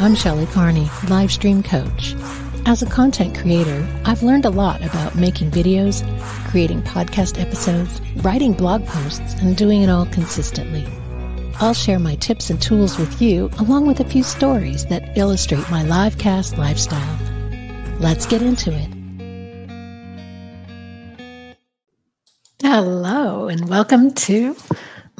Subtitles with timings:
[0.00, 2.14] I'm Shelley Carney, live stream coach.
[2.64, 6.02] As a content creator, I've learned a lot about making videos,
[6.48, 10.86] creating podcast episodes, writing blog posts, and doing it all consistently.
[11.56, 15.70] I'll share my tips and tools with you, along with a few stories that illustrate
[15.70, 17.18] my livecast lifestyle.
[17.98, 18.88] Let's get into it.
[22.62, 24.56] Hello, and welcome to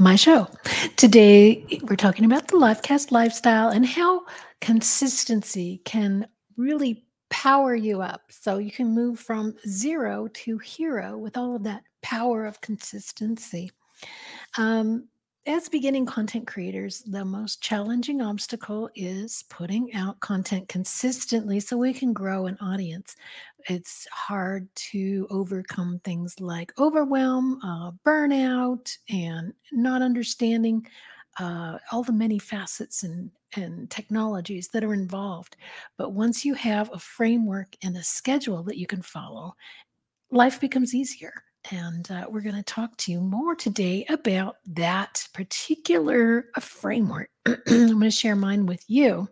[0.00, 0.48] my show.
[0.96, 4.22] Today, we're talking about the livecast lifestyle and how
[4.62, 6.26] consistency can
[6.56, 8.22] really power you up.
[8.30, 13.70] So you can move from zero to hero with all of that power of consistency.
[14.56, 15.08] Um,
[15.46, 21.94] as beginning content creators, the most challenging obstacle is putting out content consistently so we
[21.94, 23.16] can grow an audience.
[23.68, 30.86] It's hard to overcome things like overwhelm, uh, burnout, and not understanding
[31.38, 35.56] uh, all the many facets and, and technologies that are involved.
[35.96, 39.54] But once you have a framework and a schedule that you can follow,
[40.30, 41.32] life becomes easier.
[41.70, 47.30] And uh, we're going to talk to you more today about that particular uh, framework.
[47.46, 49.28] I'm going to share mine with you.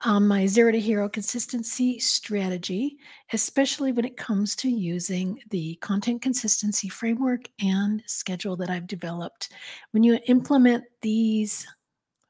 [0.00, 2.98] Um, my zero to hero consistency strategy,
[3.32, 9.50] especially when it comes to using the content consistency framework and schedule that I've developed.
[9.92, 11.66] When you implement these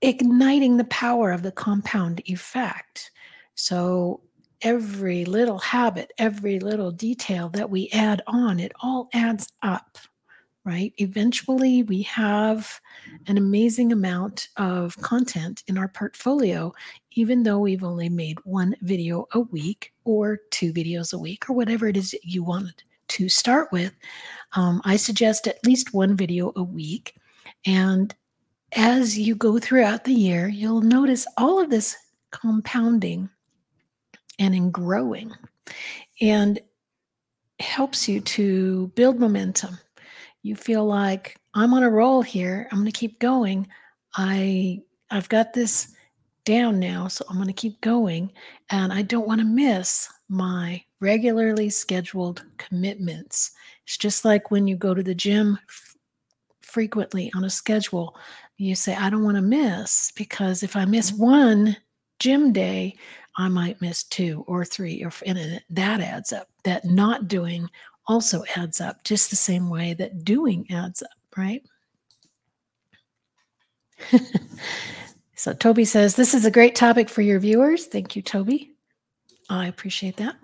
[0.02, 3.10] igniting the power of the compound effect.
[3.56, 4.20] So,
[4.62, 9.98] every little habit, every little detail that we add on, it all adds up,
[10.64, 10.92] right?
[10.98, 12.80] Eventually, we have
[13.26, 16.72] an amazing amount of content in our portfolio,
[17.12, 21.54] even though we've only made one video a week or two videos a week or
[21.54, 23.92] whatever it is that you wanted to start with.
[24.54, 27.14] Um, I suggest at least one video a week.
[27.64, 28.14] And
[28.72, 31.96] as you go throughout the year, you'll notice all of this
[32.32, 33.30] compounding
[34.38, 35.32] and in growing
[36.20, 36.58] and
[37.60, 39.78] helps you to build momentum.
[40.42, 42.68] You feel like I'm on a roll here.
[42.70, 43.66] I'm going to keep going.
[44.14, 45.94] I I've got this
[46.44, 48.32] down now, so I'm going to keep going
[48.70, 53.52] and I don't want to miss my regularly scheduled commitments.
[53.84, 55.96] It's just like when you go to the gym f-
[56.62, 58.16] frequently on a schedule,
[58.56, 61.22] you say I don't want to miss because if I miss mm-hmm.
[61.22, 61.76] one
[62.18, 62.96] gym day,
[63.36, 66.48] I might miss two or three, or and that adds up.
[66.64, 67.68] That not doing
[68.06, 71.62] also adds up, just the same way that doing adds up, right?
[75.34, 77.86] so Toby says this is a great topic for your viewers.
[77.86, 78.72] Thank you, Toby.
[79.48, 80.36] I appreciate that.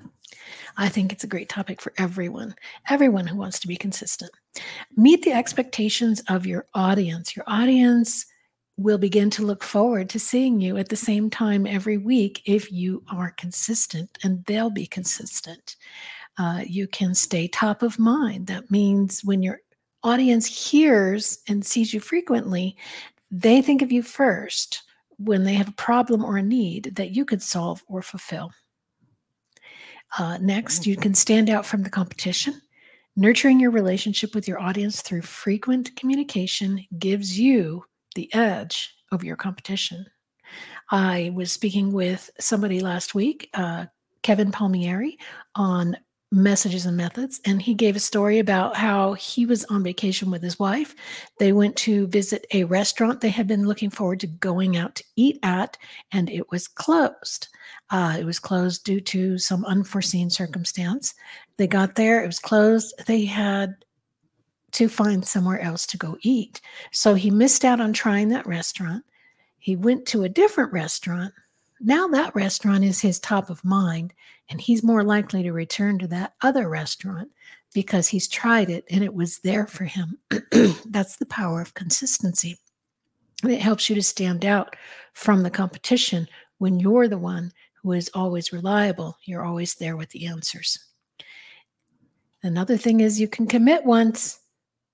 [0.76, 2.54] I think it's a great topic for everyone,
[2.88, 4.31] everyone who wants to be consistent.
[4.96, 7.37] Meet the expectations of your audience.
[7.37, 8.26] Your audience
[8.82, 12.70] will begin to look forward to seeing you at the same time every week if
[12.70, 15.76] you are consistent, and they'll be consistent.
[16.38, 18.46] Uh, you can stay top of mind.
[18.46, 19.61] That means when your
[20.02, 22.76] audience hears and sees you frequently,
[23.31, 24.82] they think of you first
[25.19, 28.50] when they have a problem or a need that you could solve or fulfill.
[30.19, 32.61] Uh, next, you can stand out from the competition.
[33.14, 37.84] Nurturing your relationship with your audience through frequent communication gives you
[38.14, 40.06] the edge over your competition.
[40.91, 43.87] I was speaking with somebody last week, uh,
[44.23, 45.19] Kevin Palmieri,
[45.55, 45.97] on
[46.32, 50.43] messages and methods, and he gave a story about how he was on vacation with
[50.43, 50.94] his wife.
[51.38, 55.05] They went to visit a restaurant they had been looking forward to going out to
[55.15, 55.76] eat at,
[56.11, 57.49] and it was closed.
[57.91, 61.15] Uh, it was closed due to some unforeseen circumstance.
[61.58, 62.94] They got there, it was closed.
[63.06, 63.85] They had
[64.72, 66.60] to find somewhere else to go eat.
[66.92, 69.04] So he missed out on trying that restaurant.
[69.58, 71.32] He went to a different restaurant
[71.80, 74.14] Now that restaurant is his top of mind,
[74.48, 77.28] and he's more likely to return to that other restaurant
[77.74, 80.19] because he's tried it and it was there for him.
[80.86, 82.58] That's the power of consistency.
[83.44, 84.76] it helps you to stand out
[85.12, 86.28] from the competition
[86.58, 87.50] when you're the one
[87.82, 89.16] who is always reliable.
[89.24, 90.78] You're always there with the answers.
[92.44, 94.38] Another thing is you can commit once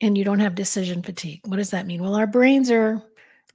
[0.00, 1.40] and you don't have decision fatigue.
[1.44, 2.02] What does that mean?
[2.02, 3.02] Well, our brains are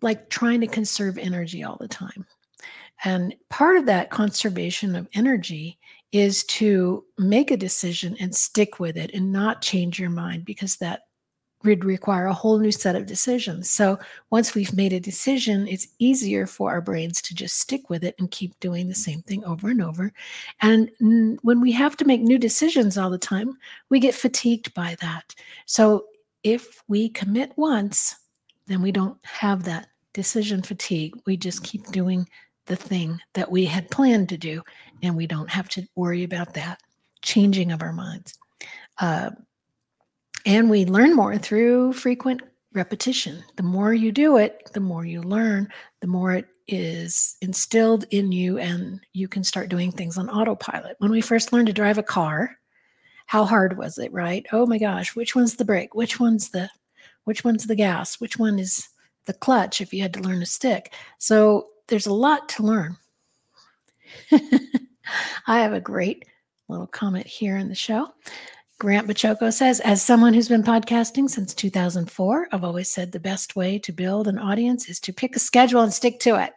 [0.01, 2.25] like trying to conserve energy all the time.
[3.05, 5.77] And part of that conservation of energy
[6.11, 10.75] is to make a decision and stick with it and not change your mind because
[10.77, 11.01] that
[11.63, 13.69] would require a whole new set of decisions.
[13.69, 13.97] So
[14.29, 18.15] once we've made a decision, it's easier for our brains to just stick with it
[18.19, 20.11] and keep doing the same thing over and over.
[20.61, 20.91] And
[21.41, 23.57] when we have to make new decisions all the time,
[23.89, 25.33] we get fatigued by that.
[25.65, 26.05] So
[26.43, 28.15] if we commit once,
[28.67, 31.13] then we don't have that decision fatigue.
[31.25, 32.27] We just keep doing
[32.65, 34.61] the thing that we had planned to do,
[35.01, 36.79] and we don't have to worry about that
[37.21, 38.33] changing of our minds.
[38.99, 39.31] Uh,
[40.45, 42.41] and we learn more through frequent
[42.73, 43.43] repetition.
[43.55, 45.69] The more you do it, the more you learn,
[46.01, 50.95] the more it is instilled in you, and you can start doing things on autopilot.
[50.99, 52.57] When we first learned to drive a car,
[53.33, 54.45] how hard was it, right?
[54.51, 55.95] Oh my gosh, which one's the brake?
[55.95, 56.69] Which one's the
[57.23, 58.21] which one's the gas?
[58.21, 58.87] Which one is
[59.25, 60.93] the clutch if you had to learn a stick?
[61.17, 62.95] So there's a lot to learn.
[64.31, 66.25] I have a great
[66.69, 68.13] little comment here in the show.
[68.77, 73.55] Grant Baciocco says, as someone who's been podcasting since 2004, I've always said the best
[73.55, 76.53] way to build an audience is to pick a schedule and stick to it.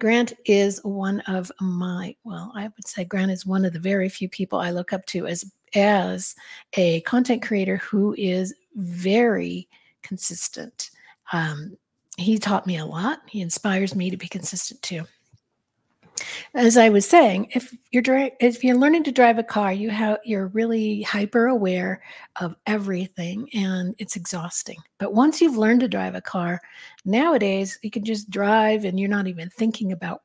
[0.00, 4.08] Grant is one of my, well, I would say Grant is one of the very
[4.08, 6.34] few people I look up to as as
[6.74, 9.68] a content creator who is very
[10.02, 10.90] consistent.
[11.32, 11.76] Um,
[12.16, 13.20] he taught me a lot.
[13.26, 15.04] He inspires me to be consistent too.
[16.54, 19.90] As I was saying, if you're dri- if you're learning to drive a car, you
[19.90, 22.02] have you're really hyper aware
[22.40, 24.78] of everything, and it's exhausting.
[24.98, 26.60] But once you've learned to drive a car,
[27.04, 30.22] nowadays you can just drive, and you're not even thinking about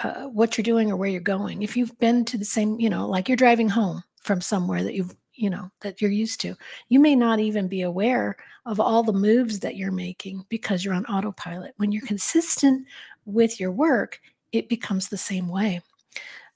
[0.00, 1.62] uh, what you're doing or where you're going.
[1.62, 4.94] If you've been to the same, you know, like you're driving home from somewhere that
[4.94, 6.54] you've you know that you're used to
[6.88, 8.36] you may not even be aware
[8.66, 12.86] of all the moves that you're making because you're on autopilot when you're consistent
[13.24, 14.20] with your work
[14.52, 15.80] it becomes the same way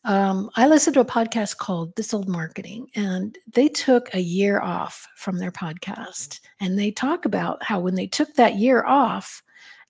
[0.05, 4.61] um, i listened to a podcast called this old marketing and they took a year
[4.61, 9.43] off from their podcast and they talk about how when they took that year off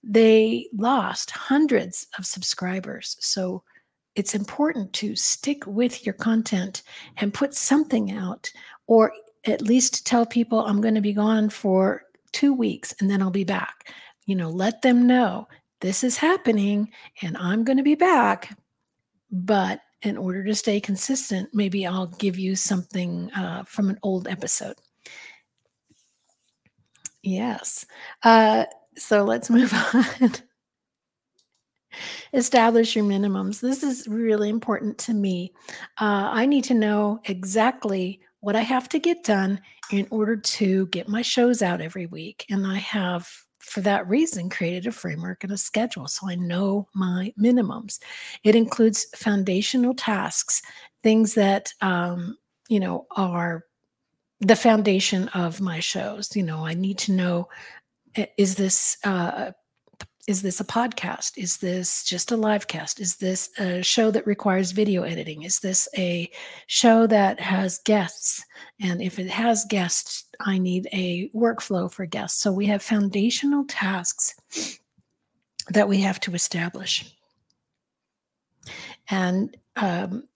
[0.03, 3.63] they lost hundreds of subscribers so
[4.15, 6.81] it's important to stick with your content
[7.17, 8.51] and put something out
[8.87, 9.11] or
[9.45, 13.29] at least tell people I'm going to be gone for two weeks and then I'll
[13.29, 13.93] be back.
[14.25, 15.47] You know, let them know
[15.81, 16.91] this is happening
[17.21, 18.57] and I'm going to be back.
[19.31, 24.27] But in order to stay consistent, maybe I'll give you something uh, from an old
[24.27, 24.75] episode.
[27.23, 27.85] Yes.
[28.23, 28.65] Uh,
[28.95, 30.31] so let's move on.
[32.33, 33.59] Establish your minimums.
[33.59, 35.53] This is really important to me.
[35.99, 39.59] Uh, I need to know exactly what I have to get done
[39.91, 42.45] in order to get my shows out every week.
[42.49, 43.27] And I have,
[43.67, 47.99] for that reason, created a framework and a schedule so I know my minimums.
[48.43, 50.61] It includes foundational tasks,
[51.03, 52.37] things that, um,
[52.69, 53.65] you know, are
[54.39, 56.35] the foundation of my shows.
[56.35, 57.49] You know, I need to know
[58.37, 59.51] is this uh,
[60.27, 61.37] is this a podcast?
[61.37, 62.99] Is this just a live cast?
[62.99, 65.43] Is this a show that requires video editing?
[65.43, 66.29] Is this a
[66.67, 68.43] show that has guests?
[68.81, 72.41] And if it has guests, I need a workflow for guests.
[72.41, 74.35] So we have foundational tasks
[75.69, 77.15] that we have to establish.
[79.09, 80.27] And um,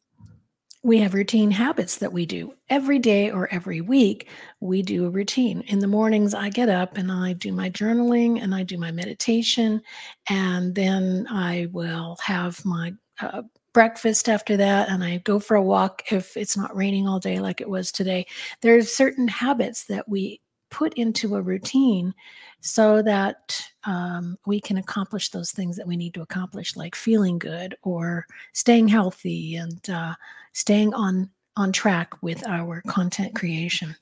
[0.84, 4.28] we have routine habits that we do every day or every week.
[4.62, 5.62] We do a routine.
[5.68, 8.92] In the mornings, I get up and I do my journaling and I do my
[8.92, 9.82] meditation.
[10.28, 15.62] And then I will have my uh, breakfast after that and I go for a
[15.62, 18.26] walk if it's not raining all day like it was today.
[18.62, 22.14] There's certain habits that we put into a routine
[22.62, 27.40] so that um, we can accomplish those things that we need to accomplish, like feeling
[27.40, 30.14] good or staying healthy and uh,
[30.54, 33.96] staying on on track with our content creation.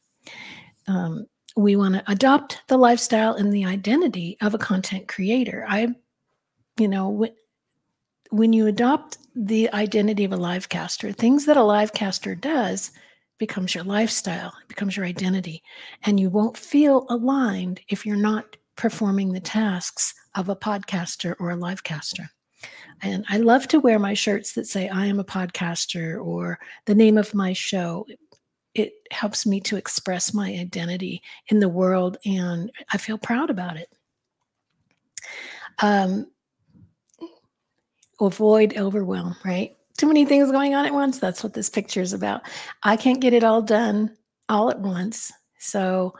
[0.87, 1.25] Um,
[1.55, 5.65] we want to adopt the lifestyle and the identity of a content creator.
[5.67, 5.95] I,
[6.77, 7.31] you know, when,
[8.29, 12.91] when you adopt the identity of a live caster, things that a live caster does
[13.39, 15.63] becomes your lifestyle, it becomes your identity.
[16.03, 21.49] And you won't feel aligned if you're not performing the tasks of a podcaster or
[21.49, 22.29] a live caster.
[23.01, 26.95] And I love to wear my shirts that say, I am a podcaster or the
[26.95, 28.05] name of my show.
[28.75, 33.77] It helps me to express my identity in the world, and I feel proud about
[33.77, 33.89] it.
[35.81, 36.27] Um,
[38.19, 39.75] avoid overwhelm, right?
[39.99, 41.19] Too many things going on at once.
[41.19, 42.43] That's what this picture is about.
[42.83, 44.15] I can't get it all done
[44.47, 45.29] all at once.
[45.57, 46.13] So,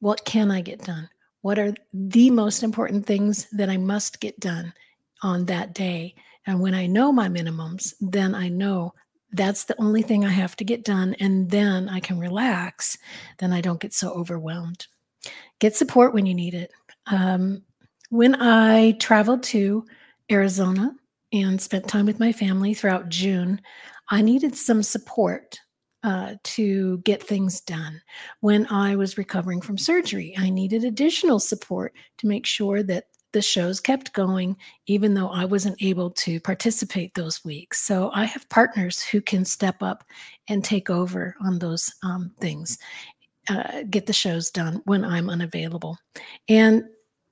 [0.00, 1.10] what can I get done?
[1.42, 4.72] What are the most important things that I must get done
[5.22, 6.14] on that day?
[6.46, 8.94] And when I know my minimums, then I know
[9.32, 11.14] that's the only thing I have to get done.
[11.20, 12.96] And then I can relax.
[13.36, 14.86] Then I don't get so overwhelmed.
[15.58, 16.72] Get support when you need it.
[17.08, 17.60] Um,
[18.08, 19.84] when I traveled to
[20.30, 20.94] Arizona
[21.32, 23.60] and spent time with my family throughout June,
[24.10, 25.60] I needed some support
[26.02, 28.00] uh, to get things done.
[28.40, 33.42] When I was recovering from surgery, I needed additional support to make sure that the
[33.42, 34.56] shows kept going,
[34.86, 37.80] even though I wasn't able to participate those weeks.
[37.80, 40.04] So I have partners who can step up
[40.48, 42.78] and take over on those um, things,
[43.50, 45.98] uh, get the shows done when I'm unavailable.
[46.48, 46.84] And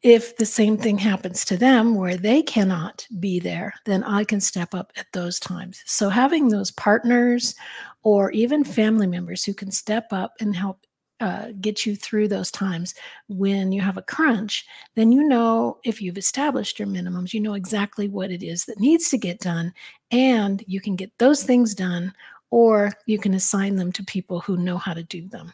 [0.02, 4.40] if the same thing happens to them where they cannot be there, then I can
[4.40, 5.82] step up at those times.
[5.86, 7.54] So having those partners
[8.02, 10.86] or even family members who can step up and help
[11.20, 12.94] uh, get you through those times
[13.28, 17.54] when you have a crunch, then you know if you've established your minimums, you know
[17.54, 19.72] exactly what it is that needs to get done,
[20.10, 22.12] and you can get those things done,
[22.50, 25.52] or you can assign them to people who know how to do them.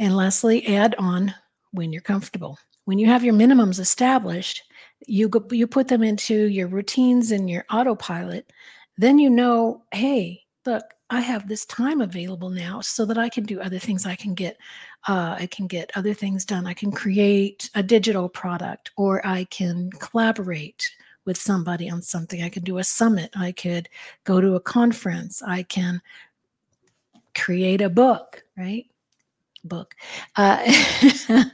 [0.00, 1.32] And lastly, add on
[1.74, 4.62] when you're comfortable when you have your minimums established,
[5.06, 8.52] you go, you put them into your routines and your autopilot,
[8.96, 13.44] then you know, hey, look, I have this time available now so that I can
[13.44, 14.06] do other things.
[14.06, 14.56] I can get
[15.06, 16.66] uh, I can get other things done.
[16.66, 20.90] I can create a digital product or I can collaborate
[21.26, 22.42] with somebody on something.
[22.42, 23.30] I can do a summit.
[23.36, 23.88] I could
[24.24, 25.42] go to a conference.
[25.42, 26.00] I can
[27.34, 28.86] create a book, right?
[29.64, 29.94] Book.
[30.36, 30.72] Uh,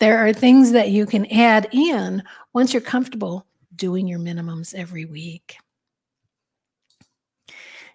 [0.00, 5.04] there are things that you can add in once you're comfortable doing your minimums every
[5.04, 5.56] week.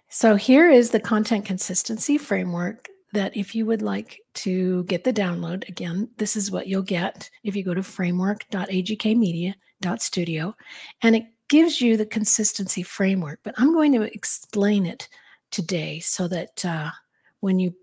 [0.08, 5.12] So here is the content consistency framework that if you would like to get the
[5.12, 10.54] download, again, this is what you'll get if you go to framework.agkmedia.studio
[11.02, 15.08] and it gives you the consistency framework, but I'm going to explain it
[15.50, 16.90] today so that uh,
[17.40, 17.74] when you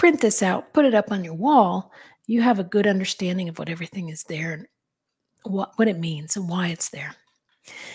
[0.00, 1.92] print this out, put it up on your wall,
[2.26, 4.66] you have a good understanding of what everything is there and
[5.42, 7.14] what, what it means and why it's there.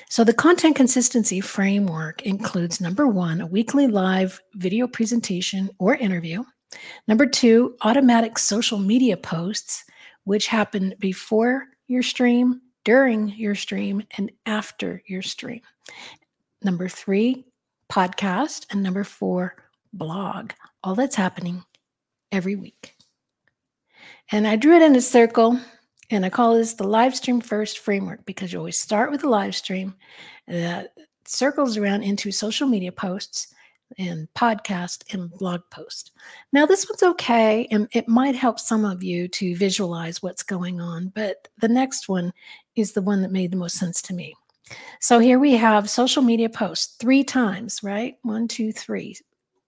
[0.08, 6.44] So, the content consistency framework includes number one, a weekly live video presentation or interview.
[7.08, 9.84] Number two, automatic social media posts,
[10.26, 15.62] which happen before your stream, during your stream, and after your stream.
[16.62, 17.48] Number three,
[17.92, 18.68] podcast.
[18.70, 19.56] And number four,
[19.92, 20.52] blog.
[20.84, 21.64] All that's happening
[22.36, 22.94] every week.
[24.32, 25.60] And I drew it in a circle
[26.12, 29.30] and I call this the live stream first framework because you always start with a
[29.30, 29.96] live stream
[30.48, 30.94] that
[31.26, 33.54] circles around into social media posts
[33.98, 36.12] and podcast and blog post.
[36.52, 40.82] Now, this one's okay, and it might help some of you to visualize what's going
[40.82, 42.34] on, but the next one
[42.76, 44.36] is the one that made the most sense to me.
[45.00, 48.16] So here we have social media posts three times, right?
[48.24, 49.16] One, two, three.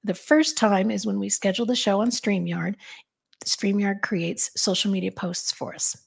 [0.07, 2.75] The first time is when we schedule the show on StreamYard.
[3.45, 5.97] StreamYard creates social media posts for us.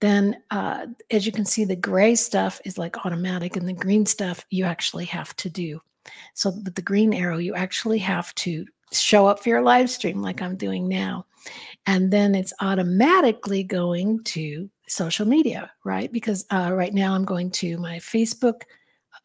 [0.00, 4.06] Then, uh, as you can see, the gray stuff is like automatic, and the green
[4.06, 5.80] stuff you actually have to do.
[6.34, 10.22] So, with the green arrow, you actually have to show up for your live stream
[10.22, 11.26] like I'm doing now.
[11.86, 16.12] And then it's automatically going to social media, right?
[16.12, 18.62] Because uh, right now I'm going to my Facebook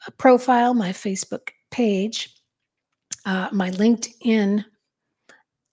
[0.07, 2.33] uh, profile, my Facebook page,
[3.25, 4.65] uh, my LinkedIn,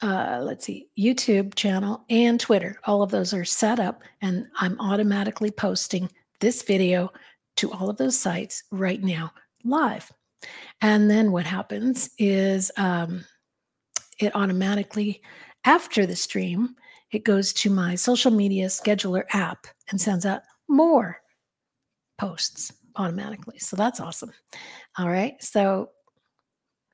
[0.03, 2.79] uh, let's see, YouTube channel, and Twitter.
[2.85, 7.13] All of those are set up, and I'm automatically posting this video
[7.57, 9.33] to all of those sites right now
[9.65, 10.11] live.
[10.81, 13.25] And then what happens is um,
[14.19, 15.21] it automatically,
[15.65, 16.77] after the stream,
[17.13, 21.21] it goes to my social media scheduler app and sends out more
[22.19, 23.59] posts automatically.
[23.59, 24.33] So that's awesome.
[24.97, 25.35] All right.
[25.43, 25.91] So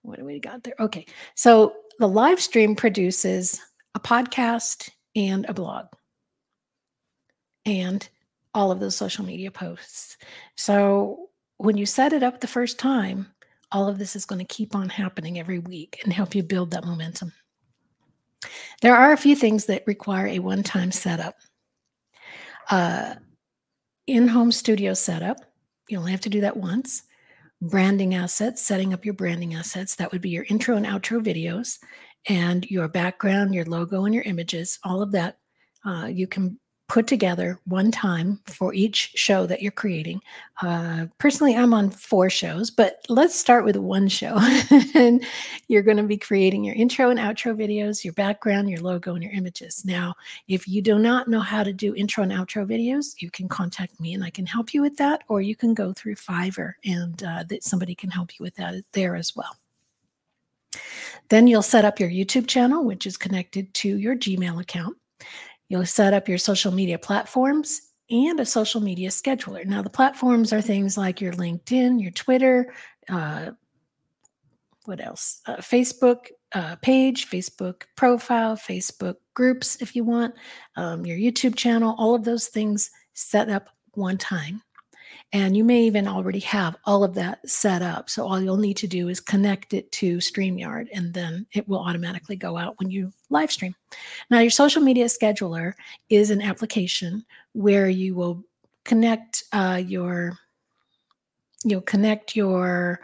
[0.06, 0.75] what do we got there?
[0.78, 1.06] Okay.
[1.34, 3.60] So the live stream produces
[3.94, 5.86] a podcast and a blog
[7.64, 8.08] and
[8.54, 10.16] all of those social media posts.
[10.56, 13.26] So when you set it up the first time,
[13.72, 16.70] all of this is going to keep on happening every week and help you build
[16.70, 17.32] that momentum.
[18.80, 21.34] There are a few things that require a one time setup.
[22.70, 23.14] Uh,
[24.06, 25.38] in home studio setup,
[25.88, 27.02] You only have to do that once.
[27.62, 29.96] Branding assets, setting up your branding assets.
[29.96, 31.78] That would be your intro and outro videos
[32.28, 34.78] and your background, your logo, and your images.
[34.84, 35.38] All of that
[35.86, 40.20] uh, you can put together one time for each show that you're creating.
[40.62, 44.38] Uh, personally, I'm on four shows, but let's start with one show.
[44.94, 45.24] and
[45.68, 49.22] you're going to be creating your intro and outro videos, your background, your logo, and
[49.22, 49.84] your images.
[49.84, 50.14] Now,
[50.48, 53.98] if you do not know how to do intro and outro videos, you can contact
[54.00, 57.20] me and I can help you with that, or you can go through Fiverr and
[57.22, 59.56] uh, that somebody can help you with that there as well.
[61.28, 64.96] Then you'll set up your YouTube channel, which is connected to your Gmail account.
[65.68, 69.64] You'll set up your social media platforms and a social media scheduler.
[69.64, 72.73] Now, the platforms are things like your LinkedIn, your Twitter,
[73.08, 73.50] uh,
[74.87, 75.40] what else?
[75.46, 80.35] Uh, Facebook uh, page, Facebook profile, Facebook groups, if you want,
[80.76, 84.62] um, your YouTube channel, all of those things set up one time.
[85.33, 88.09] And you may even already have all of that set up.
[88.09, 91.80] So all you'll need to do is connect it to StreamYard and then it will
[91.80, 93.75] automatically go out when you live stream.
[94.30, 95.75] Now, your social media scheduler
[96.09, 98.45] is an application where you will
[98.85, 100.38] connect uh, your
[101.64, 103.00] you'll connect your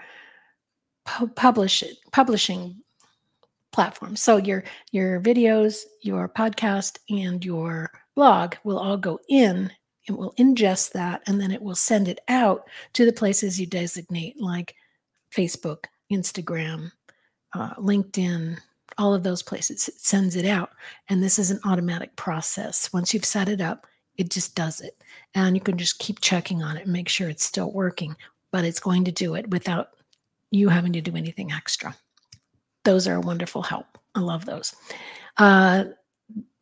[1.04, 2.76] pu- publish publishing
[3.72, 4.16] platform.
[4.16, 9.72] So your your videos, your podcast, and your blog will all go in
[10.08, 13.66] it will ingest that and then it will send it out to the places you
[13.66, 14.74] designate, like
[15.34, 16.92] Facebook, Instagram,
[17.54, 18.58] uh, LinkedIn,
[18.98, 19.88] all of those places.
[19.88, 20.70] It sends it out.
[21.08, 22.92] And this is an automatic process.
[22.92, 23.86] Once you've set it up,
[24.16, 25.02] it just does it.
[25.34, 28.16] And you can just keep checking on it and make sure it's still working,
[28.50, 29.90] but it's going to do it without
[30.50, 31.96] you having to do anything extra.
[32.84, 33.98] Those are a wonderful help.
[34.14, 34.74] I love those.
[35.38, 35.84] Uh,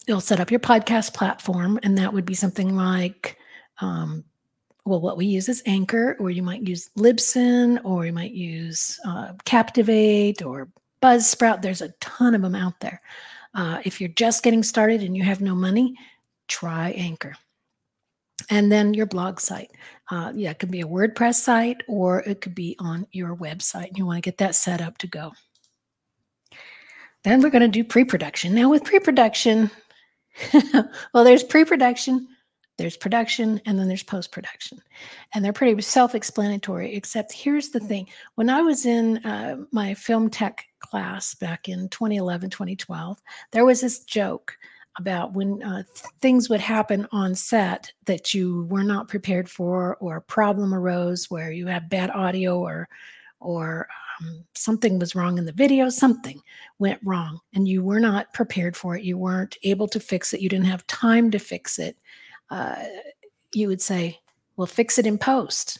[0.06, 3.36] you'll set up your podcast platform, and that would be something like,
[3.80, 4.24] um,
[4.84, 8.98] well, what we use is Anchor, or you might use Libsyn, or you might use
[9.06, 10.68] uh, Captivate or
[11.02, 11.62] Buzzsprout.
[11.62, 13.00] There's a ton of them out there.
[13.54, 15.96] Uh, if you're just getting started and you have no money,
[16.48, 17.34] try Anchor.
[18.48, 19.70] And then your blog site.
[20.10, 23.88] Uh, yeah, it could be a WordPress site or it could be on your website.
[23.88, 25.32] And you want to get that set up to go.
[27.22, 28.54] Then we're going to do pre production.
[28.54, 29.70] Now, with pre production,
[31.14, 32.29] well, there's pre production,
[32.79, 34.81] there's production, and then there's post production.
[35.35, 38.09] And they're pretty self explanatory, except here's the thing.
[38.37, 43.19] When I was in uh, my film tech class back in 2011, 2012,
[43.53, 44.57] there was this joke
[44.99, 45.83] about when uh,
[46.21, 51.31] things would happen on set that you were not prepared for, or a problem arose
[51.31, 52.88] where you had bad audio or
[53.40, 53.88] or
[54.20, 56.40] um, something was wrong in the video, something
[56.78, 59.04] went wrong, and you were not prepared for it.
[59.04, 60.40] You weren't able to fix it.
[60.40, 61.96] You didn't have time to fix it.
[62.50, 62.85] Uh,
[63.52, 64.18] you would say,
[64.56, 65.78] well, fix it in post.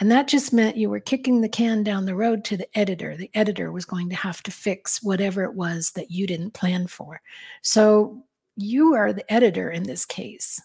[0.00, 3.16] And that just meant you were kicking the can down the road to the editor.
[3.16, 6.86] The editor was going to have to fix whatever it was that you didn't plan
[6.86, 7.20] for.
[7.60, 8.24] So
[8.56, 10.60] you are the editor in this case.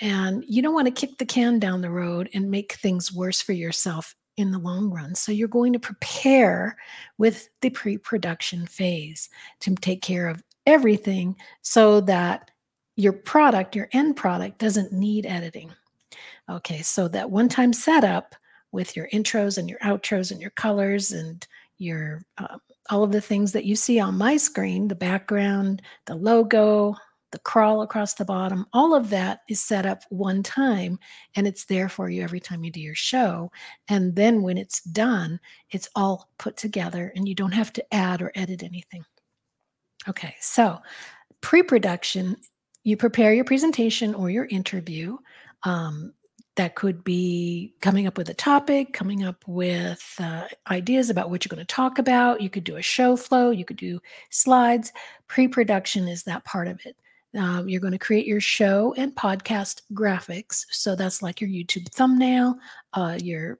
[0.00, 3.40] And you don't want to kick the can down the road and make things worse
[3.40, 5.14] for yourself in the long run.
[5.14, 6.76] So you're going to prepare
[7.18, 9.28] with the pre production phase
[9.60, 12.50] to take care of everything so that
[12.96, 15.72] your product, your end product, doesn't need editing.
[16.48, 18.34] Okay, so that one time setup
[18.72, 21.46] with your intros and your outros and your colors and
[21.78, 22.58] your uh,
[22.90, 26.94] all of the things that you see on my screen the background, the logo,
[27.34, 31.00] the crawl across the bottom, all of that is set up one time
[31.34, 33.50] and it's there for you every time you do your show.
[33.88, 35.40] And then when it's done,
[35.72, 39.04] it's all put together and you don't have to add or edit anything.
[40.06, 40.78] Okay, so
[41.40, 42.36] pre production,
[42.84, 45.18] you prepare your presentation or your interview.
[45.64, 46.14] Um,
[46.54, 51.44] that could be coming up with a topic, coming up with uh, ideas about what
[51.44, 52.40] you're going to talk about.
[52.40, 53.98] You could do a show flow, you could do
[54.30, 54.92] slides.
[55.26, 56.94] Pre production is that part of it.
[57.36, 60.64] Um, you're going to create your show and podcast graphics.
[60.70, 62.56] So that's like your YouTube thumbnail,
[62.92, 63.58] uh, your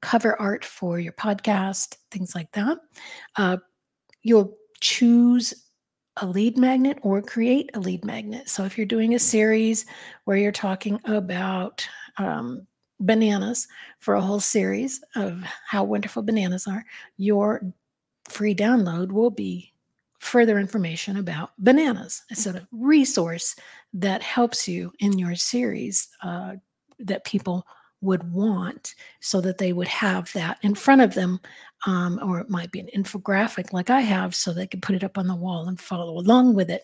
[0.00, 2.78] cover art for your podcast, things like that.
[3.36, 3.56] Uh,
[4.22, 5.54] you'll choose
[6.20, 8.48] a lead magnet or create a lead magnet.
[8.48, 9.86] So if you're doing a series
[10.24, 12.66] where you're talking about um,
[13.00, 13.68] bananas
[14.00, 16.84] for a whole series of how wonderful bananas are,
[17.16, 17.62] your
[18.28, 19.72] free download will be
[20.18, 22.22] further information about bananas.
[22.30, 23.54] It's a resource
[23.94, 26.54] that helps you in your series uh,
[26.98, 27.66] that people
[28.00, 31.40] would want so that they would have that in front of them.
[31.86, 35.04] Um, or it might be an infographic like I have so they could put it
[35.04, 36.82] up on the wall and follow along with it.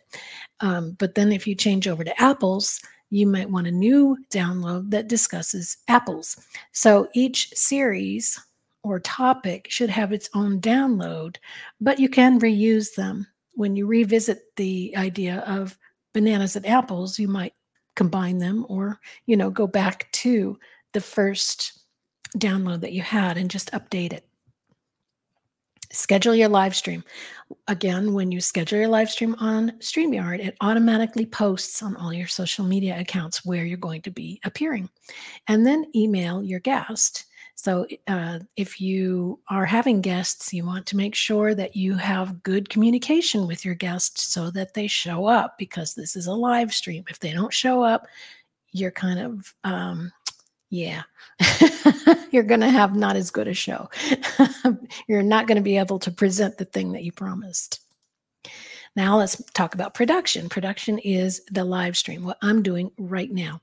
[0.61, 4.91] Um, but then if you change over to apples, you might want a new download
[4.91, 6.37] that discusses apples.
[6.71, 8.39] So each series
[8.85, 11.37] or topic should have its own download,
[11.81, 13.27] but you can reuse them.
[13.55, 15.77] When you revisit the idea of
[16.13, 17.55] bananas and apples, you might
[17.97, 20.59] combine them or, you know, go back to
[20.93, 21.81] the first
[22.37, 24.29] download that you had and just update it.
[25.91, 27.05] Schedule your live stream.
[27.69, 32.27] Again, when you schedule your live stream on StreamYard, it automatically posts on all your
[32.27, 34.91] social media accounts where you're going to be appearing.
[35.47, 37.27] And then email your guest.
[37.57, 42.43] So, uh, if you are having guests, you want to make sure that you have
[42.43, 46.75] good communication with your guests so that they show up because this is a live
[46.75, 47.05] stream.
[47.09, 48.07] If they don't show up,
[48.73, 50.13] you're kind of um,
[50.75, 51.03] yeah,
[52.33, 53.89] you're going to have not as good a show.
[55.07, 57.84] you're not going to be able to present the thing that you promised.
[58.97, 60.49] Now let's talk about production.
[60.49, 63.61] Production is the live stream, what I'm doing right now.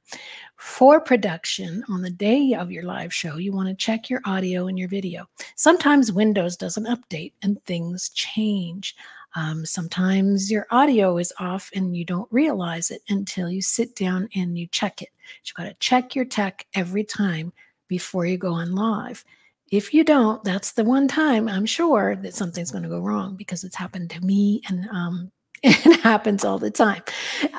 [0.58, 4.68] For production, on the day of your live show, you want to check your audio
[4.68, 5.26] and your video.
[5.56, 8.94] Sometimes Windows doesn't update and things change.
[9.36, 14.28] Um, sometimes your audio is off and you don't realize it until you sit down
[14.36, 15.10] and you check it.
[15.46, 17.54] You've got to check your tech every time
[17.88, 19.24] before you go on live.
[19.72, 23.38] If you don't, that's the one time I'm sure that something's going to go wrong
[23.38, 25.32] because it's happened to me and um,
[25.64, 27.02] it happens all the time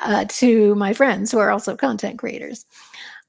[0.03, 2.65] uh, to my friends who are also content creators.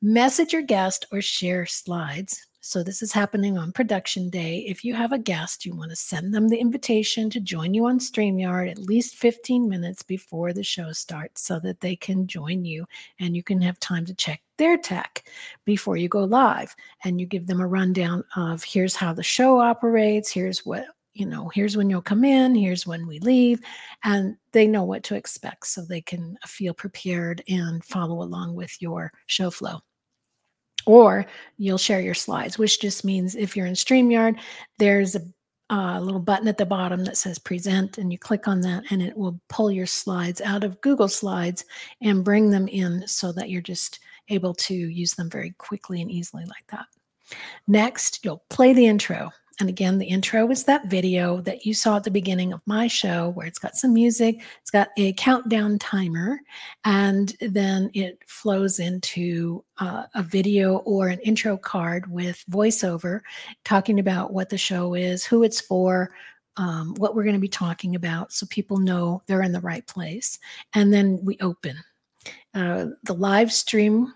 [0.03, 4.65] Message your guest or share slides so this is happening on production day.
[4.67, 7.85] If you have a guest, you want to send them the invitation to join you
[7.85, 12.65] on StreamYard at least 15 minutes before the show starts so that they can join
[12.65, 12.87] you
[13.21, 15.29] and you can have time to check their tech
[15.67, 16.75] before you go live.
[17.05, 21.27] And you give them a rundown of here's how the show operates, here's what you
[21.27, 23.61] know, here's when you'll come in, here's when we leave,
[24.03, 28.81] and they know what to expect so they can feel prepared and follow along with
[28.81, 29.81] your show flow
[30.87, 34.39] or you'll share your slides, which just means if you're in StreamYard,
[34.79, 35.23] there's a
[35.71, 39.03] uh, little button at the bottom that says present, and you click on that, and
[39.03, 41.65] it will pull your slides out of Google Slides
[42.03, 46.11] and bring them in so that you're just able to use them very quickly and
[46.11, 46.87] easily like that.
[47.67, 49.31] Next, you'll play the intro.
[49.61, 52.89] And again, the intro is that video that you saw at the beginning of my
[52.89, 56.41] show where it's got some music, it's got a countdown timer,
[56.85, 63.21] and then it flows into uh, a video or an intro card with voiceover
[63.65, 66.11] talking about what the show is, who it's for,
[66.57, 69.87] um, what we're going to be talking about, so people know they're in the right
[69.87, 70.39] place.
[70.75, 71.77] And then we open.
[72.55, 74.13] Uh, the live stream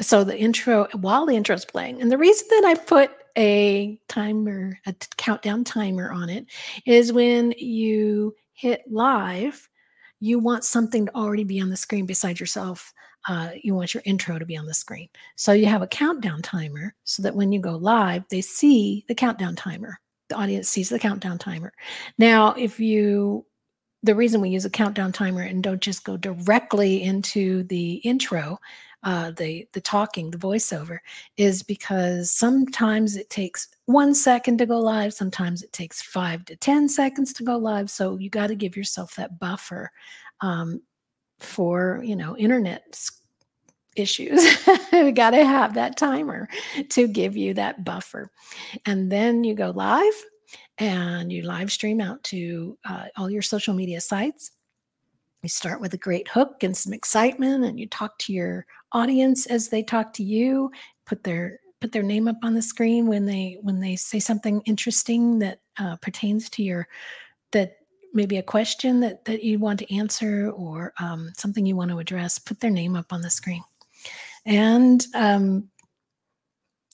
[0.00, 3.98] so the intro while the intro is playing and the reason that i put a
[4.08, 6.46] timer, a countdown timer on it,
[6.86, 9.68] is when you hit live,
[10.20, 12.92] you want something to already be on the screen beside yourself.
[13.28, 15.08] Uh, you want your intro to be on the screen.
[15.34, 19.14] So you have a countdown timer so that when you go live, they see the
[19.14, 19.98] countdown timer.
[20.28, 21.72] The audience sees the countdown timer.
[22.18, 23.46] Now, if you
[24.02, 28.58] the reason we use a countdown timer and don't just go directly into the intro
[29.02, 30.98] uh, the the talking, the voiceover,
[31.36, 36.56] is because sometimes it takes one second to go live, sometimes it takes five to
[36.56, 37.90] ten seconds to go live.
[37.90, 39.90] So you got to give yourself that buffer
[40.40, 40.82] um,
[41.38, 42.98] for you know internet
[43.96, 44.44] issues.
[44.92, 46.48] you got to have that timer
[46.90, 48.30] to give you that buffer,
[48.86, 50.14] and then you go live
[50.78, 54.52] and you live stream out to uh, all your social media sites
[55.46, 59.68] start with a great hook and some excitement and you talk to your audience as
[59.68, 60.70] they talk to you.
[61.06, 64.62] Put their put their name up on the screen when they when they say something
[64.64, 66.88] interesting that uh, pertains to your
[67.52, 67.76] that
[68.12, 71.98] maybe a question that that you want to answer or um, something you want to
[71.98, 73.62] address put their name up on the screen.
[74.44, 75.68] And um,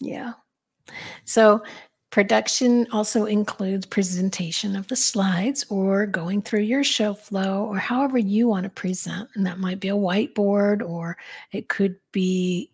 [0.01, 0.33] yeah.
[1.25, 1.63] So
[2.13, 8.19] Production also includes presentation of the slides or going through your show flow or however
[8.19, 9.31] you want to present.
[9.35, 11.17] And that might be a whiteboard or
[11.53, 12.71] it could be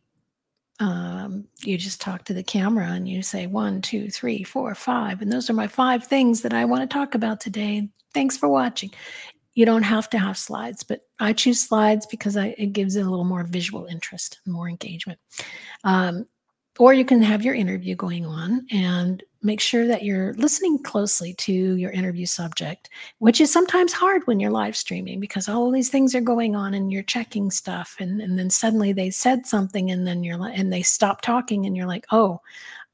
[0.81, 5.23] um, you just talk to the camera and you say one, two, three, four, five.
[5.23, 7.89] And those are my five things that I want to talk about today.
[8.13, 8.91] Thanks for watching.
[9.55, 13.07] You don't have to have slides, but I choose slides because I, it gives it
[13.07, 15.21] a little more visual interest, more engagement.
[15.85, 16.27] Um,
[16.79, 21.33] or you can have your interview going on and make sure that you're listening closely
[21.35, 25.91] to your interview subject, which is sometimes hard when you're live streaming because all these
[25.91, 29.91] things are going on and you're checking stuff and, and then suddenly they said something
[29.91, 32.41] and then you're like and they stop talking and you're like, oh,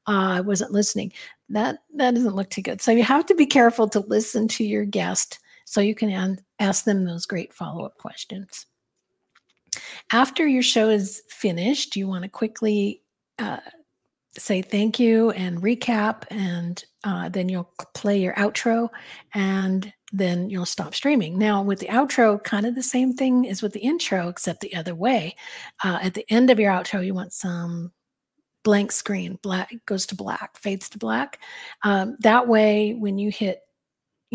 [0.07, 1.11] uh, I wasn't listening.
[1.49, 2.81] That that doesn't look too good.
[2.81, 6.85] So you have to be careful to listen to your guest so you can ask
[6.85, 8.67] them those great follow-up questions.
[10.11, 13.01] After your show is finished, you want to quickly
[13.39, 13.57] uh,
[14.37, 18.89] say thank you and recap, and uh, then you'll play your outro,
[19.33, 21.37] and then you'll stop streaming.
[21.37, 24.75] Now, with the outro, kind of the same thing as with the intro, except the
[24.75, 25.35] other way.
[25.83, 27.91] Uh, at the end of your outro, you want some
[28.63, 31.39] blank screen, black goes to black, fades to black.
[31.83, 33.59] Um, that way, when you hit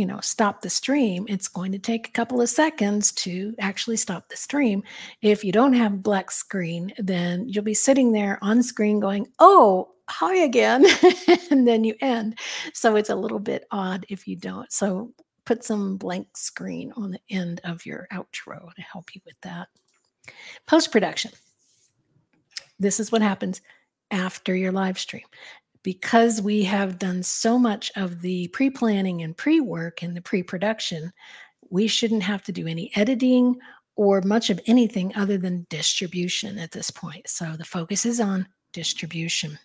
[0.00, 3.98] you know stop the stream it's going to take a couple of seconds to actually
[3.98, 4.82] stop the stream.
[5.20, 9.90] If you don't have black screen then you'll be sitting there on screen going oh
[10.08, 10.86] hi again
[11.50, 12.38] and then you end.
[12.72, 14.72] So it's a little bit odd if you don't.
[14.72, 15.12] So
[15.44, 19.68] put some blank screen on the end of your outro to help you with that.
[20.66, 21.32] Post production
[22.78, 23.60] this is what happens
[24.10, 25.26] after your live stream
[25.82, 30.20] because we have done so much of the pre planning and pre work and the
[30.22, 31.12] pre production,
[31.70, 33.56] we shouldn't have to do any editing
[33.96, 37.28] or much of anything other than distribution at this point.
[37.28, 39.58] So the focus is on distribution.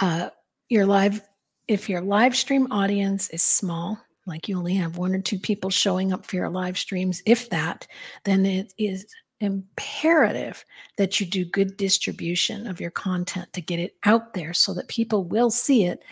[0.00, 0.30] Uh,
[0.68, 1.22] your live,
[1.68, 5.70] if your live stream audience is small, like you only have one or two people
[5.70, 7.86] showing up for your live streams, if that,
[8.24, 9.06] then it is
[9.40, 10.64] imperative
[10.96, 14.88] that you do good distribution of your content to get it out there so that
[14.88, 16.02] people will see it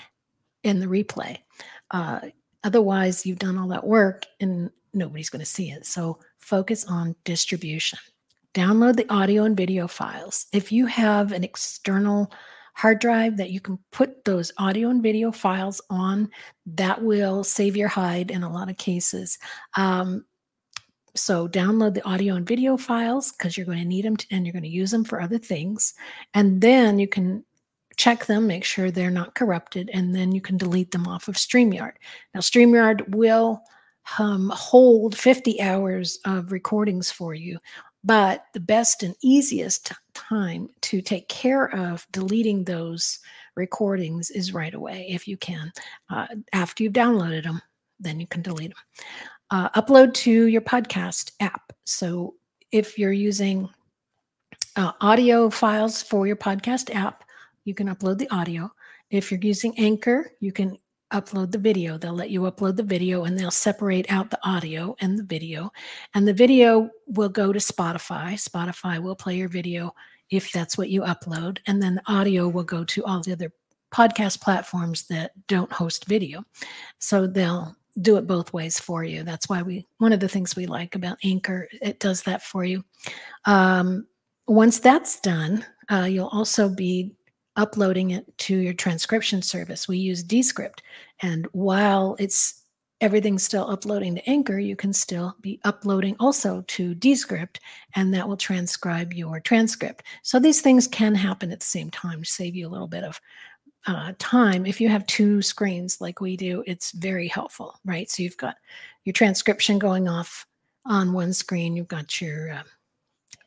[0.62, 1.38] in the replay.
[1.90, 2.20] Uh,
[2.64, 5.86] otherwise, you've done all that work and nobody's going to see it.
[5.86, 7.98] So focus on distribution.
[8.54, 10.46] Download the audio and video files.
[10.52, 12.30] If you have an external
[12.74, 16.30] hard drive that you can put those audio and video files on,
[16.66, 19.38] that will save your hide in a lot of cases.
[19.76, 20.24] Um,
[21.16, 24.44] so download the audio and video files because you're going to need them to, and
[24.44, 25.94] you're going to use them for other things.
[26.34, 27.44] And then you can
[27.96, 31.36] check them, make sure they're not corrupted, and then you can delete them off of
[31.36, 31.92] StreamYard.
[32.34, 33.62] Now, StreamYard will
[34.18, 37.58] um, hold 50 hours of recordings for you,
[38.02, 43.20] but the best and easiest time to take care of deleting those
[43.54, 45.72] recordings is right away if you can.
[46.10, 47.62] Uh, after you've downloaded them,
[48.00, 48.84] then you can delete them
[49.54, 51.72] uh, upload to your podcast app.
[51.84, 52.34] So
[52.72, 53.68] if you're using
[54.74, 57.22] uh, audio files for your podcast app,
[57.64, 58.72] you can upload the audio.
[59.10, 60.76] If you're using Anchor, you can
[61.12, 61.96] upload the video.
[61.96, 65.70] They'll let you upload the video and they'll separate out the audio and the video.
[66.14, 68.32] And the video will go to Spotify.
[68.32, 69.94] Spotify will play your video
[70.30, 71.58] if that's what you upload.
[71.68, 73.52] And then the audio will go to all the other
[73.92, 76.44] podcast platforms that don't host video.
[76.98, 79.22] So they'll do it both ways for you.
[79.22, 82.64] That's why we, one of the things we like about Anchor, it does that for
[82.64, 82.84] you.
[83.44, 84.06] Um,
[84.46, 87.12] once that's done, uh, you'll also be
[87.56, 89.86] uploading it to your transcription service.
[89.86, 90.82] We use Descript.
[91.22, 92.62] And while it's
[93.00, 97.60] everything's still uploading to Anchor, you can still be uploading also to Descript,
[97.96, 100.04] and that will transcribe your transcript.
[100.22, 103.04] So these things can happen at the same time, to save you a little bit
[103.04, 103.20] of
[103.86, 108.10] uh, time, if you have two screens like we do, it's very helpful, right?
[108.10, 108.56] So you've got
[109.04, 110.46] your transcription going off
[110.86, 112.62] on one screen, you've got your uh,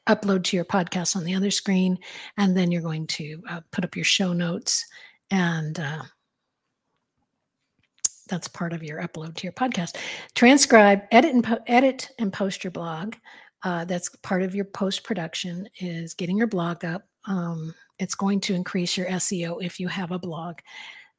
[0.07, 1.97] upload to your podcast on the other screen,
[2.37, 4.85] and then you're going to uh, put up your show notes,
[5.31, 6.03] and uh,
[8.27, 9.97] that's part of your upload to your podcast.
[10.35, 13.15] Transcribe, edit, and po- edit and post your blog.
[13.63, 17.07] Uh, that's part of your post production is getting your blog up.
[17.25, 20.59] Um, it's going to increase your SEO if you have a blog.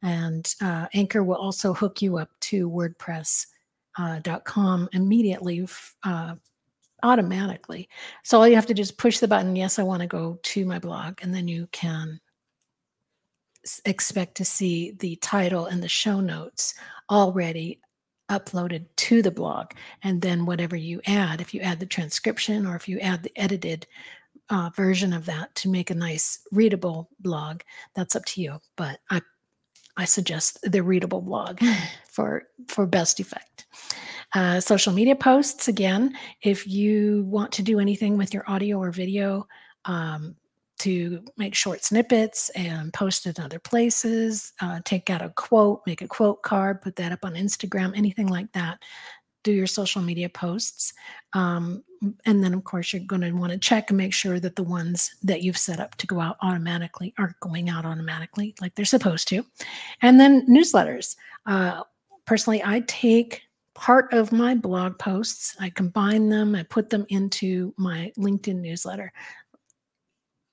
[0.03, 5.67] And uh, Anchor will also hook you up to WordPress.com uh, immediately,
[6.05, 6.35] uh,
[7.03, 7.89] automatically.
[8.23, 10.39] So all you have to do is push the button, yes, I want to go
[10.41, 12.21] to my blog, and then you can
[13.85, 16.75] expect to see the title and the show notes
[17.11, 17.81] already
[18.31, 19.73] uploaded to the blog.
[20.03, 23.33] And then whatever you add, if you add the transcription or if you add the
[23.37, 23.87] edited
[24.51, 27.61] uh, version of that to make a nice readable blog,
[27.95, 28.61] that's up to you.
[28.77, 29.21] But I
[29.97, 31.61] I suggest the readable blog
[32.11, 33.67] for for best effect.
[34.35, 36.17] Uh, social media posts again.
[36.43, 39.49] If you want to do anything with your audio or video,
[39.87, 40.37] um,
[40.79, 45.83] to make short snippets and post it in other places, uh, take out a quote,
[45.87, 48.79] make a quote card, put that up on Instagram, anything like that
[49.49, 50.93] do your social media posts.
[51.33, 51.83] Um,
[52.27, 54.63] and then, of course, you're going to want to check and make sure that the
[54.63, 58.85] ones that you've set up to go out automatically are going out automatically like they're
[58.85, 59.45] supposed to.
[60.03, 61.17] And then newsletters.
[61.47, 61.83] Uh,
[62.27, 63.43] personally, I take
[63.75, 69.13] part of my blog posts, I combine them, I put them into my LinkedIn newsletter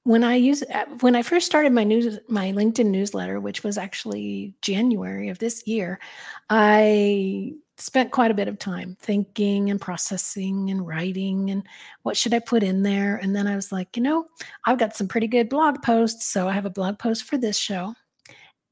[0.05, 3.75] when I use uh, when I first started my news my LinkedIn newsletter, which was
[3.75, 5.99] actually January of this year,
[6.47, 11.63] I spent quite a bit of time thinking and processing and writing and
[12.03, 13.17] what should I put in there.
[13.17, 14.27] And then I was like, you know,
[14.65, 16.25] I've got some pretty good blog posts.
[16.27, 17.93] So I have a blog post for this show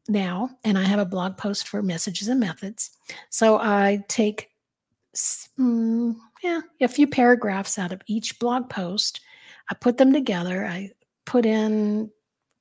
[0.07, 2.91] now, and I have a blog post for messages and methods.
[3.29, 4.49] So I take,
[5.59, 9.21] mm, yeah, a few paragraphs out of each blog post.
[9.69, 10.65] I put them together.
[10.65, 10.91] I
[11.25, 12.11] put in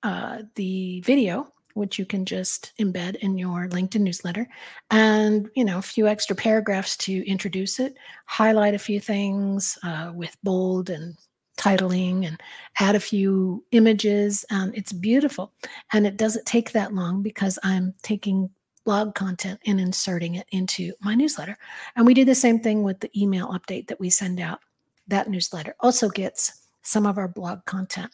[0.03, 4.49] uh, the video which you can just embed in your LinkedIn newsletter,
[4.91, 10.13] and you know a few extra paragraphs to introduce it, highlight a few things uh,
[10.15, 11.17] with bold and
[11.59, 12.41] titling, and
[12.81, 14.45] add a few images.
[14.51, 15.53] And it's beautiful,
[15.93, 18.51] and it doesn't take that long because I'm taking
[18.85, 21.57] blog content and inserting it into my newsletter.
[21.97, 24.61] And we do the same thing with the email update that we send out.
[25.09, 28.13] That newsletter also gets some of our blog content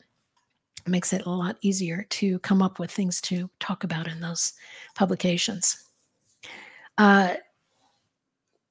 [0.91, 4.53] makes it a lot easier to come up with things to talk about in those
[4.95, 5.85] publications.
[6.97, 7.35] Uh,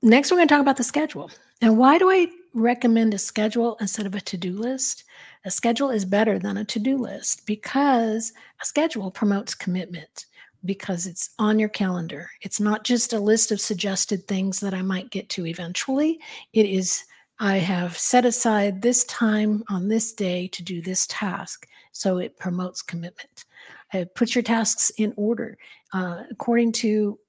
[0.01, 1.31] next, we're going to talk about the schedule.
[1.61, 5.03] And why do I recommend a schedule instead of a to do list?
[5.45, 10.25] A schedule is better than a to do list because a schedule promotes commitment
[10.65, 12.29] because it's on your calendar.
[12.41, 16.19] It's not just a list of suggested things that I might get to eventually.
[16.53, 17.03] It is,
[17.39, 21.67] I have set aside this time on this day to do this task.
[21.91, 23.45] So it promotes commitment.
[24.15, 25.57] Put your tasks in order
[25.93, 27.19] uh, according to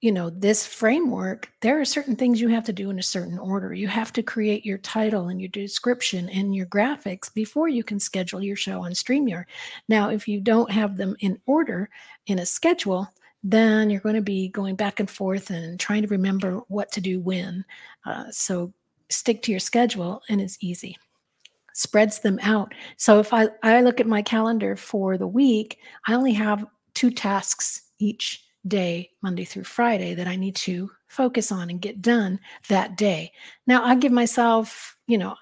[0.00, 3.38] you know this framework there are certain things you have to do in a certain
[3.38, 7.82] order you have to create your title and your description and your graphics before you
[7.82, 9.44] can schedule your show on streamyard
[9.88, 11.88] now if you don't have them in order
[12.26, 13.08] in a schedule
[13.42, 17.00] then you're going to be going back and forth and trying to remember what to
[17.00, 17.64] do when
[18.04, 18.74] uh, so
[19.10, 20.96] stick to your schedule and it's easy
[21.74, 22.72] spreads them out.
[22.96, 26.64] So if I, I look at my calendar for the week, I only have
[26.94, 32.00] two tasks each day, Monday through Friday, that I need to focus on and get
[32.00, 33.32] done that day.
[33.66, 35.34] Now I give myself, you know,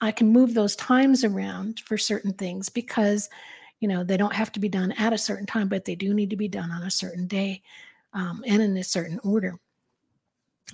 [0.00, 3.30] I can move those times around for certain things because,
[3.78, 6.12] you know, they don't have to be done at a certain time, but they do
[6.12, 7.62] need to be done on a certain day
[8.12, 9.58] um, and in a certain order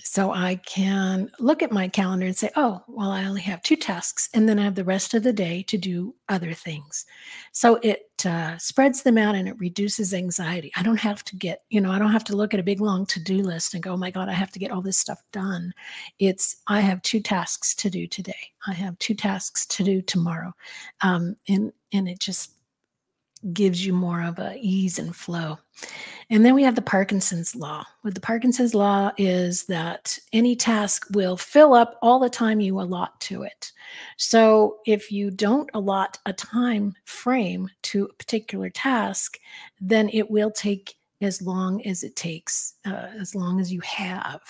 [0.02, 3.76] so I can look at my calendar and say, oh, well, I only have two
[3.76, 7.06] tasks, and then I have the rest of the day to do other things.
[7.52, 10.72] So it uh, spreads them out and it reduces anxiety.
[10.76, 12.80] I don't have to get, you know, I don't have to look at a big
[12.80, 14.98] long to do list and go, oh my God, I have to get all this
[14.98, 15.72] stuff done.
[16.18, 18.52] It's, I have two tasks to do today.
[18.66, 20.52] I have two tasks to do tomorrow.
[21.00, 22.52] Um, and, and it just
[23.52, 25.58] gives you more of a ease and flow.
[26.30, 27.84] And then we have the Parkinson's law.
[28.02, 32.80] With the Parkinson's law is that any task will fill up all the time you
[32.80, 33.72] allot to it.
[34.18, 39.38] So if you don't allot a time frame to a particular task,
[39.80, 44.42] then it will take as long as it takes, uh, as long as you have,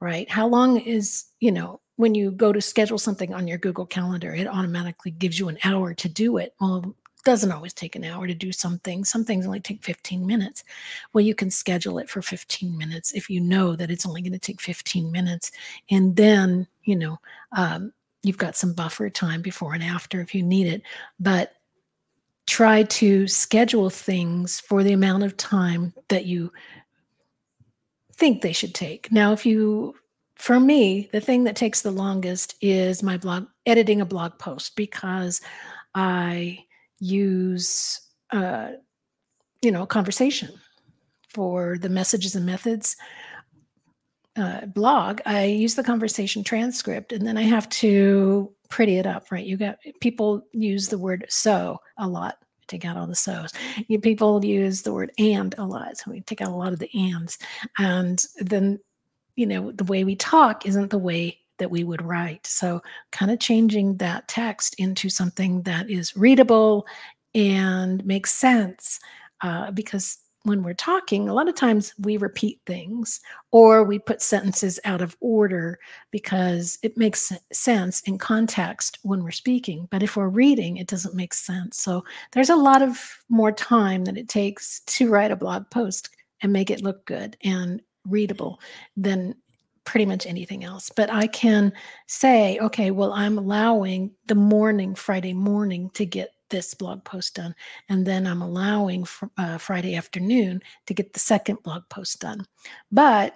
[0.00, 0.28] right?
[0.30, 4.34] How long is, you know, when you go to schedule something on your Google Calendar,
[4.34, 6.54] it automatically gives you an hour to do it.
[6.60, 9.04] Well, doesn't always take an hour to do something.
[9.04, 10.64] Some things only take 15 minutes.
[11.12, 14.32] Well, you can schedule it for 15 minutes if you know that it's only going
[14.32, 15.52] to take 15 minutes.
[15.90, 17.18] And then, you know,
[17.56, 20.82] um, you've got some buffer time before and after if you need it.
[21.20, 21.54] But
[22.46, 26.52] try to schedule things for the amount of time that you
[28.14, 29.10] think they should take.
[29.12, 29.94] Now, if you
[30.36, 34.74] for me, the thing that takes the longest is my blog editing a blog post
[34.74, 35.40] because
[35.94, 36.64] I
[37.02, 38.70] use uh,
[39.60, 40.50] you know conversation
[41.28, 42.96] for the messages and methods
[44.36, 49.30] uh, blog i use the conversation transcript and then i have to pretty it up
[49.30, 49.44] right?
[49.44, 52.36] You got people use the word so a lot.
[52.68, 53.52] Take out all the so's.
[53.86, 56.78] You, people use the word and a lot so we take out a lot of
[56.78, 57.38] the ands.
[57.78, 58.80] And then
[59.36, 62.46] you know the way we talk isn't the way that we would write.
[62.46, 66.86] So, kind of changing that text into something that is readable
[67.34, 69.00] and makes sense.
[69.42, 73.20] Uh, because when we're talking, a lot of times we repeat things
[73.52, 75.78] or we put sentences out of order
[76.10, 79.86] because it makes sense in context when we're speaking.
[79.90, 81.78] But if we're reading, it doesn't make sense.
[81.78, 82.98] So there's a lot of
[83.28, 86.10] more time that it takes to write a blog post
[86.42, 88.60] and make it look good and readable
[88.96, 89.36] than
[89.84, 90.90] pretty much anything else.
[90.94, 91.72] But I can
[92.06, 97.54] say, okay, well, I'm allowing the morning, Friday morning, to get this blog post done.
[97.88, 102.46] And then I'm allowing fr- uh, Friday afternoon to get the second blog post done.
[102.90, 103.34] But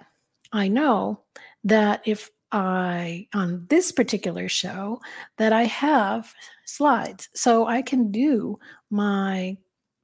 [0.53, 1.21] I know
[1.65, 5.01] that if I, on this particular show,
[5.37, 6.33] that I have
[6.65, 7.27] slides.
[7.33, 9.57] So I can do my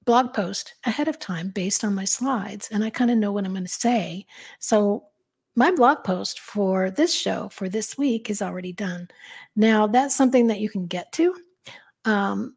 [0.05, 3.45] blog post ahead of time based on my slides and I kind of know what
[3.45, 4.25] I'm going to say.
[4.59, 5.05] So
[5.55, 9.07] my blog post for this show for this week is already done.
[9.55, 11.35] Now, that's something that you can get to
[12.05, 12.55] um,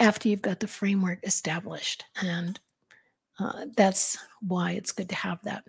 [0.00, 2.04] after you've got the framework established.
[2.20, 2.60] And
[3.38, 5.64] uh, that's why it's good to have that.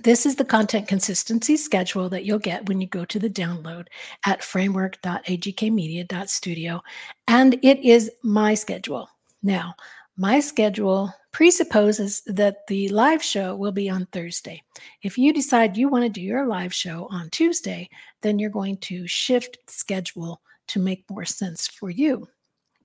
[0.00, 3.86] This is the content consistency schedule that you'll get when you go to the download
[4.26, 6.82] at framework.agkmedia.studio.
[7.28, 9.08] And it is my schedule.
[9.42, 9.76] Now,
[10.16, 14.62] my schedule presupposes that the live show will be on Thursday.
[15.02, 17.90] If you decide you want to do your live show on Tuesday,
[18.22, 22.28] then you're going to shift schedule to make more sense for you.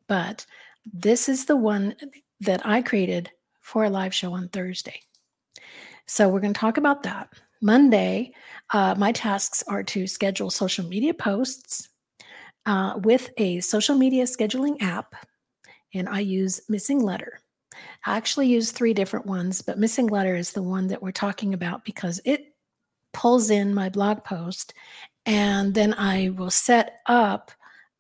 [0.08, 0.48] But
[0.92, 1.96] this is the one
[2.40, 3.30] that I created
[3.62, 5.00] for a live show on Thursday.
[6.08, 7.30] So we're going to talk about that.
[7.62, 8.34] Monday,
[8.74, 11.90] uh, my tasks are to schedule social media posts
[12.66, 15.14] uh, with a social media scheduling app,
[15.94, 17.30] and I use MissingLettr.
[18.06, 21.84] I actually use three different ones, but MissingLettr is the one that we're talking about
[21.86, 22.54] because it
[23.14, 24.74] pulls in my blog post,
[25.26, 27.52] and then I will set up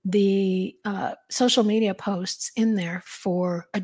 [0.05, 3.83] the uh, social media posts in there for a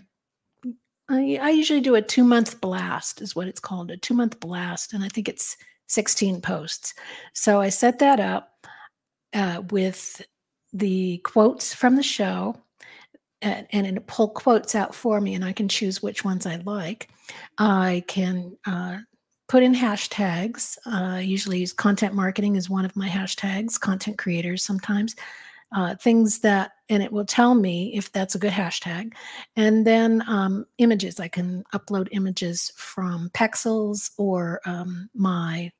[1.08, 4.94] I, usually do a two month blast, is what it's called a two month blast.
[4.94, 5.56] And I think it's
[5.88, 6.94] 16 posts.
[7.34, 8.68] So I set that up
[9.34, 10.26] uh, with
[10.74, 12.56] the quotes from the show
[13.46, 16.58] and, and it pull quotes out for me, and I can choose which ones I
[16.66, 17.10] like.
[17.58, 18.98] I can uh,
[19.48, 20.78] put in hashtags.
[20.86, 25.16] Uh, usually use content marketing as one of my hashtags, content creators sometimes
[25.76, 29.14] uh, things that, and it will tell me if that's a good hashtag.
[29.56, 35.72] And then um, images, I can upload images from Pexels or um, my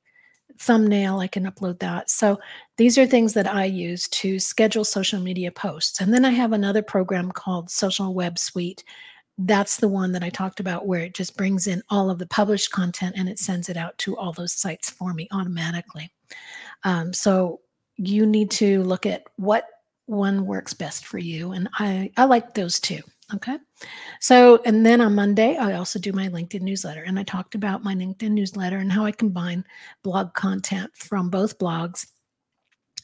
[0.58, 2.10] thumbnail, I can upload that.
[2.10, 2.38] So
[2.76, 6.00] these are things that I use to schedule social media posts.
[6.00, 8.84] And then I have another program called Social Web Suite.
[9.38, 12.26] That's the one that I talked about where it just brings in all of the
[12.26, 16.10] published content and it sends it out to all those sites for me automatically.
[16.84, 17.60] Um, so
[17.96, 19.64] you need to look at what
[20.06, 21.52] one works best for you.
[21.52, 23.00] And I, I like those two.
[23.34, 23.56] Okay.
[24.20, 27.02] So, and then on Monday, I also do my LinkedIn newsletter.
[27.02, 29.64] And I talked about my LinkedIn newsletter and how I combine
[30.04, 32.06] blog content from both blogs.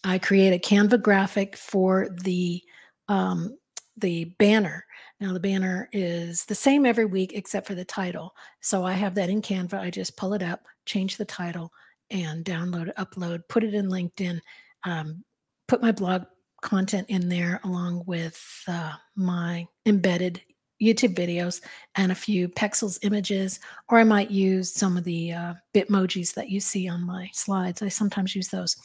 [0.05, 2.63] I create a Canva graphic for the
[3.09, 3.57] um,
[3.97, 4.85] the banner.
[5.21, 8.35] Now the banner is the same every week except for the title.
[8.61, 9.75] So I have that in Canva.
[9.75, 11.73] I just pull it up, change the title,
[12.11, 14.41] and download, upload, put it in LinkedIn,
[14.85, 15.25] um,
[15.69, 16.25] put my blog
[16.63, 20.41] content in there along with uh, my embedded
[20.83, 21.61] YouTube videos
[21.95, 26.49] and a few Pexels images, or I might use some of the uh, Bitmojis that
[26.49, 27.83] you see on my slides.
[27.83, 28.77] I sometimes use those.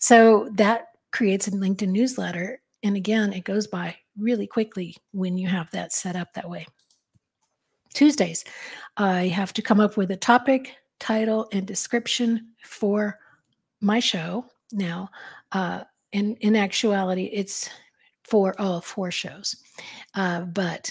[0.00, 2.60] So that creates a LinkedIn newsletter.
[2.82, 6.66] And again, it goes by really quickly when you have that set up that way.
[7.94, 8.44] Tuesdays,
[8.96, 13.18] I have to come up with a topic, title, and description for
[13.80, 14.46] my show.
[14.72, 15.08] Now,
[15.52, 17.68] uh, in in actuality, it's
[18.22, 19.56] for all four shows,
[20.14, 20.90] uh, but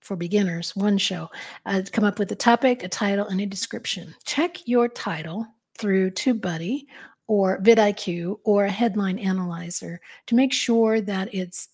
[0.00, 1.30] for beginners, one show.
[1.64, 4.14] Uh, come up with a topic, a title, and a description.
[4.24, 5.46] Check your title
[5.78, 6.82] through TubeBuddy
[7.28, 11.68] or vidIQ or a headline analyzer to make sure that it's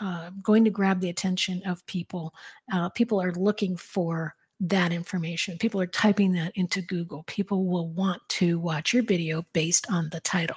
[0.00, 2.34] uh, going to grab the attention of people.
[2.72, 5.58] Uh, people are looking for that information.
[5.58, 7.24] People are typing that into Google.
[7.26, 10.56] People will want to watch your video based on the title.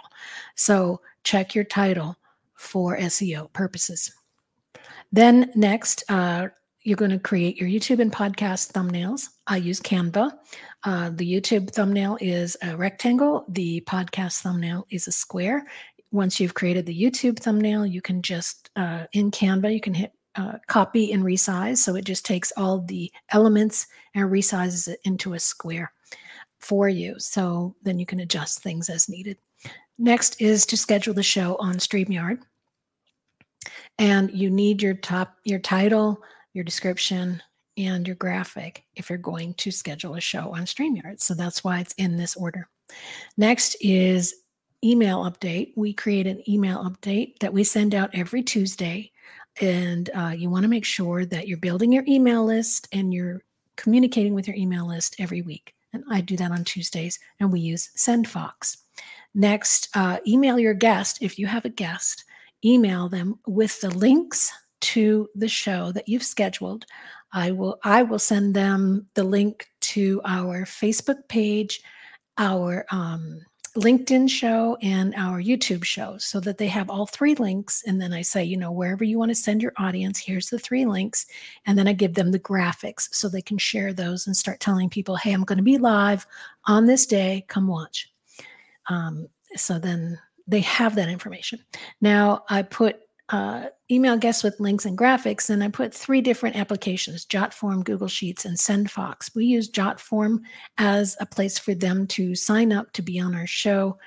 [0.55, 2.15] So check your title
[2.55, 4.13] for SEO purposes.
[5.11, 6.47] Then, next, uh,
[6.83, 9.27] you're going to create your YouTube and podcast thumbnails.
[9.47, 10.31] I use Canva.
[10.83, 15.65] Uh, the YouTube thumbnail is a rectangle, the podcast thumbnail is a square.
[16.11, 20.13] Once you've created the YouTube thumbnail, you can just, uh, in Canva, you can hit
[20.39, 21.77] uh, copy and resize.
[21.77, 25.91] So it just takes all the elements and resizes it into a square
[26.59, 27.19] for you.
[27.19, 29.37] So then you can adjust things as needed.
[29.97, 32.39] Next is to schedule the show on StreamYard.
[33.97, 36.21] And you need your top, your title,
[36.53, 37.43] your description,
[37.77, 41.19] and your graphic if you're going to schedule a show on StreamYard.
[41.19, 42.69] So that's why it's in this order.
[43.37, 44.35] Next is
[44.83, 45.73] email update.
[45.75, 49.11] We create an email update that we send out every Tuesday.
[49.61, 53.43] And uh, you want to make sure that you're building your email list and you're
[53.75, 55.73] communicating with your email list every week.
[55.93, 58.77] And I do that on Tuesdays, and we use SendFox.
[59.33, 62.25] Next, uh, email your guest if you have a guest.
[62.63, 66.85] Email them with the links to the show that you've scheduled.
[67.31, 71.81] I will I will send them the link to our Facebook page,
[72.37, 73.41] our um,
[73.75, 77.83] LinkedIn show, and our YouTube show, so that they have all three links.
[77.85, 80.59] And then I say, you know, wherever you want to send your audience, here's the
[80.59, 81.25] three links,
[81.65, 84.89] and then I give them the graphics so they can share those and start telling
[84.89, 86.25] people, hey, I'm going to be live
[86.65, 87.45] on this day.
[87.47, 88.11] Come watch.
[88.87, 91.59] Um, so then they have that information.
[92.01, 96.55] Now I put uh, email guests with links and graphics, and I put three different
[96.55, 99.35] applications Jotform, Google Sheets, and SendFox.
[99.35, 100.39] We use Jotform
[100.77, 103.97] as a place for them to sign up to be on our show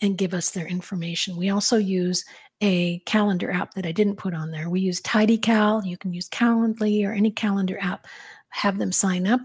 [0.00, 1.36] and give us their information.
[1.36, 2.24] We also use
[2.60, 4.68] a calendar app that I didn't put on there.
[4.68, 5.86] We use TidyCal.
[5.86, 8.06] You can use Calendly or any calendar app.
[8.50, 9.40] Have them sign up.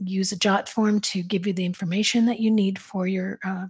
[0.00, 3.66] Use a Jotform to give you the information that you need for your uh,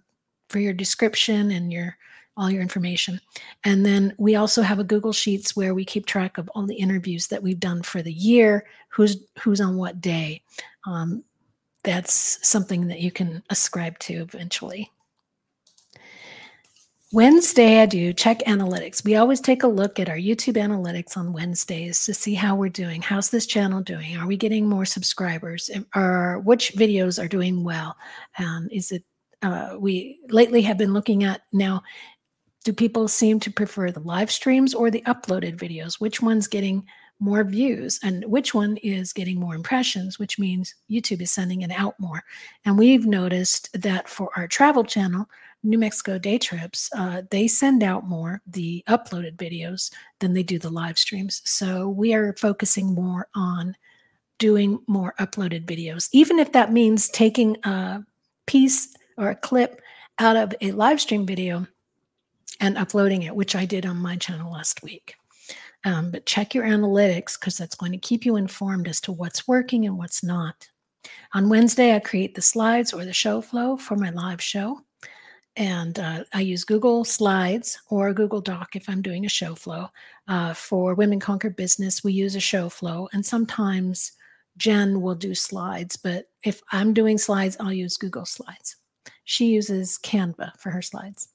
[0.49, 1.97] for your description and your
[2.39, 3.21] all your information.
[3.65, 6.77] And then we also have a Google Sheets where we keep track of all the
[6.77, 10.43] interviews that we've done for the year, who's who's on what day.
[10.87, 11.25] Um,
[11.83, 14.91] that's something that you can ascribe to eventually.
[17.11, 19.03] Wednesday, I do check analytics.
[19.03, 22.69] We always take a look at our YouTube analytics on Wednesdays to see how we're
[22.69, 23.01] doing.
[23.01, 24.19] How's this channel doing?
[24.19, 25.71] Are we getting more subscribers?
[25.97, 27.97] Or which videos are doing well?
[28.39, 29.05] Um, is it
[29.41, 31.83] uh, we lately have been looking at now
[32.69, 35.95] do people seem to prefer the live streams or the uploaded videos?
[35.95, 36.87] Which one's getting
[37.19, 41.71] more views and which one is getting more impressions, which means YouTube is sending it
[41.71, 42.23] out more.
[42.67, 45.25] And we've noticed that for our travel channel,
[45.63, 50.59] New Mexico Day Trips, uh, they send out more the uploaded videos than they do
[50.59, 51.41] the live streams.
[51.47, 53.77] So we are focusing more on
[54.37, 58.05] doing more uploaded videos, even if that means taking a
[58.47, 59.81] piece or a clip
[60.19, 61.67] out of a live stream video
[62.61, 65.15] and uploading it, which I did on my channel last week.
[65.85, 69.47] Um, but check your analytics because that's going to keep you informed as to what's
[69.47, 70.69] working and what's not.
[71.35, 74.81] On Wednesday, I create the slides or the show flow for my live show.
[75.57, 79.89] And uh, I use Google Slides or Google Doc if I'm doing a show flow.
[80.29, 83.09] Uh, for Women Conquer Business, we use a show flow.
[83.13, 84.13] And sometimes
[84.57, 88.77] Jen will do slides, but if I'm doing slides, I'll use Google Slides.
[89.25, 91.29] She uses Canva for her slides.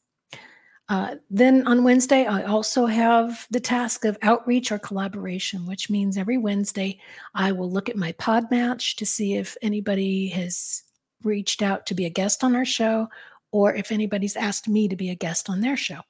[0.89, 6.17] Uh, then on Wednesday, I also have the task of outreach or collaboration, which means
[6.17, 6.99] every Wednesday
[7.33, 10.83] I will look at my PodMatch to see if anybody has
[11.23, 13.07] reached out to be a guest on our show
[13.51, 16.01] or if anybody's asked me to be a guest on their show.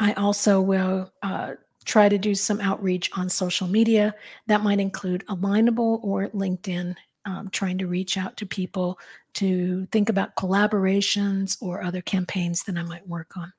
[0.00, 1.54] I also will uh,
[1.84, 4.14] try to do some outreach on social media.
[4.46, 6.94] That might include Alignable or LinkedIn,
[7.24, 8.98] um, trying to reach out to people
[9.34, 13.52] to think about collaborations or other campaigns that I might work on.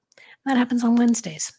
[0.46, 1.52] That happens on Wednesdays.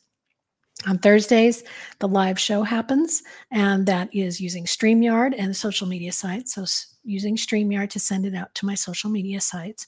[0.86, 1.62] On Thursdays,
[1.98, 6.54] the live show happens, and that is using StreamYard and social media sites.
[6.54, 6.64] So,
[7.04, 9.86] using StreamYard to send it out to my social media sites.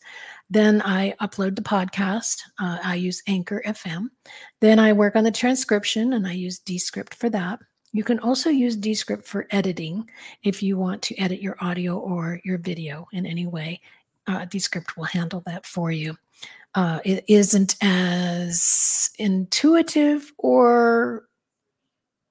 [0.50, 2.42] Then I upload the podcast.
[2.58, 4.08] Uh, I use Anchor FM.
[4.60, 7.58] Then I work on the transcription, and I use Descript for that.
[7.92, 10.08] You can also use Descript for editing
[10.42, 13.80] if you want to edit your audio or your video in any way.
[14.26, 16.16] Uh, Descript will handle that for you
[16.74, 21.26] uh, it isn't as intuitive or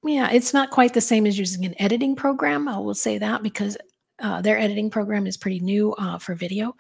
[0.04, 2.68] yeah it's not quite the same as using an editing program.
[2.68, 3.78] I will say that because
[4.20, 6.76] uh, their editing program is pretty new uh, for video.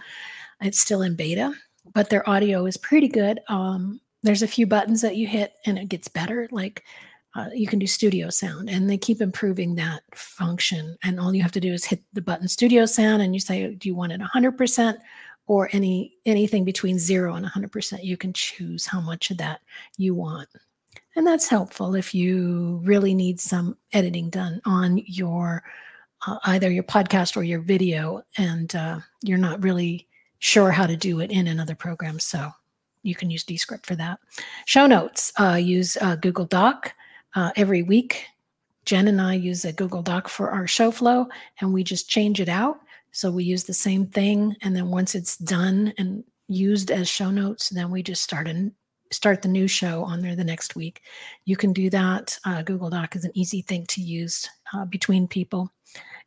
[0.61, 1.53] It's still in beta
[1.93, 3.39] but their audio is pretty good.
[3.47, 6.47] Um, there's a few buttons that you hit and it gets better.
[6.51, 6.83] Like
[7.35, 10.97] uh, you can do studio sound and they keep improving that function.
[11.03, 13.73] And all you have to do is hit the button studio sound and you say
[13.73, 14.97] do you want it 100%
[15.51, 19.59] or any anything between 0 and 100% you can choose how much of that
[19.97, 20.47] you want.
[21.17, 25.61] And that's helpful if you really need some editing done on your
[26.25, 30.07] uh, either your podcast or your video and uh, you're not really
[30.39, 32.49] sure how to do it in another program so
[33.03, 34.19] you can use descript for that.
[34.65, 36.93] Show notes uh, use uh, google doc
[37.35, 38.23] uh, every week.
[38.85, 41.27] Jen and i use a google doc for our show flow
[41.59, 42.79] and we just change it out
[43.11, 47.31] so we use the same thing, and then once it's done and used as show
[47.31, 48.71] notes, then we just start and
[49.11, 51.01] start the new show on there the next week.
[51.45, 52.37] You can do that.
[52.45, 55.71] Uh, Google Doc is an easy thing to use uh, between people.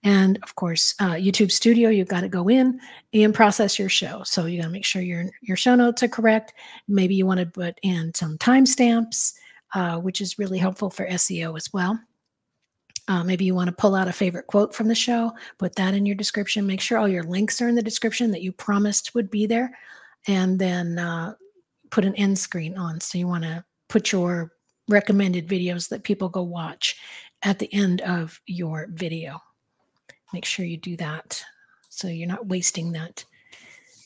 [0.03, 2.78] And of course, uh, YouTube Studio, you've got to go in
[3.14, 4.22] and process your show.
[4.24, 6.53] So you got to make sure your your show notes are correct.
[6.87, 9.32] Maybe you want to put in some timestamps,
[9.74, 11.99] uh, which is really helpful for SEO as well.
[13.07, 15.94] Uh, maybe you want to pull out a favorite quote from the show, put that
[15.94, 16.66] in your description.
[16.66, 19.76] Make sure all your links are in the description that you promised would be there.
[20.26, 21.34] And then uh,
[21.90, 23.00] put an end screen on.
[23.00, 24.52] So you want to put your
[24.88, 26.96] recommended videos that people go watch
[27.42, 29.38] at the end of your video.
[30.32, 31.44] Make sure you do that
[31.90, 33.24] so you're not wasting that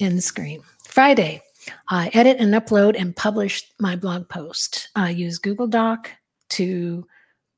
[0.00, 0.62] end screen.
[0.84, 1.42] Friday,
[1.88, 4.88] I edit and upload and publish my blog post.
[4.94, 6.10] I use Google Doc
[6.50, 7.06] to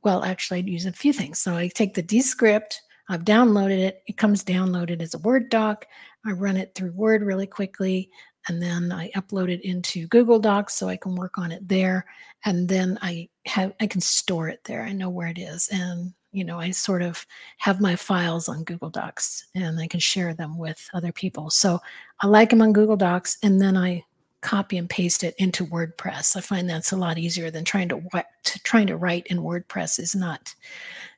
[0.02, 1.40] well, actually, I'd use a few things.
[1.40, 4.02] So I take the Descript, I've downloaded it.
[4.06, 5.86] It comes downloaded as a Word doc.
[6.24, 8.10] I run it through Word really quickly.
[8.48, 12.06] and then I upload it into Google Docs so I can work on it there.
[12.44, 14.82] And then I have I can store it there.
[14.82, 15.68] I know where it is.
[15.72, 17.26] And you know, I sort of
[17.58, 21.50] have my files on Google Docs and I can share them with other people.
[21.50, 21.80] So
[22.20, 24.04] I like them on Google Docs and then I
[24.42, 26.36] copy and paste it into WordPress.
[26.36, 28.02] I find that's a lot easier than trying to,
[28.44, 30.54] to trying to write in WordPress is not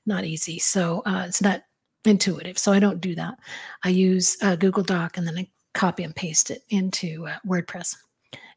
[0.07, 0.59] not easy.
[0.59, 1.63] So uh, it's not
[2.05, 2.59] intuitive.
[2.59, 3.39] So I don't do that.
[3.85, 7.97] I use uh, Google Doc and then I copy and paste it into uh, WordPress.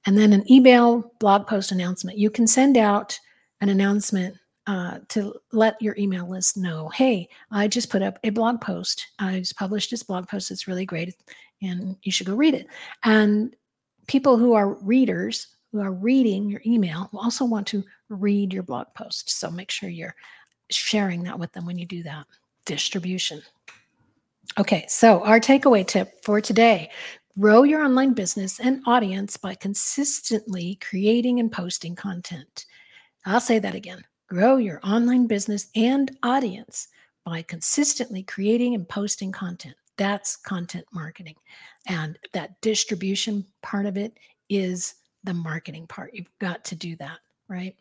[0.07, 2.17] And then an email blog post announcement.
[2.17, 3.19] You can send out
[3.61, 4.35] an announcement
[4.67, 9.05] uh, to let your email list know hey, I just put up a blog post.
[9.19, 10.49] I just published this blog post.
[10.49, 11.13] It's really great
[11.61, 12.67] and you should go read it.
[13.03, 13.55] And
[14.07, 18.63] people who are readers, who are reading your email, will also want to read your
[18.63, 19.29] blog post.
[19.29, 20.15] So make sure you're
[20.69, 22.25] sharing that with them when you do that.
[22.65, 23.41] Distribution.
[24.57, 26.89] Okay, so our takeaway tip for today
[27.37, 32.65] grow your online business and audience by consistently creating and posting content.
[33.25, 36.87] I'll say that again grow your online business and audience
[37.25, 39.75] by consistently creating and posting content.
[39.97, 41.35] That's content marketing.
[41.87, 44.17] And that distribution part of it
[44.49, 46.13] is the marketing part.
[46.13, 47.75] You've got to do that, right?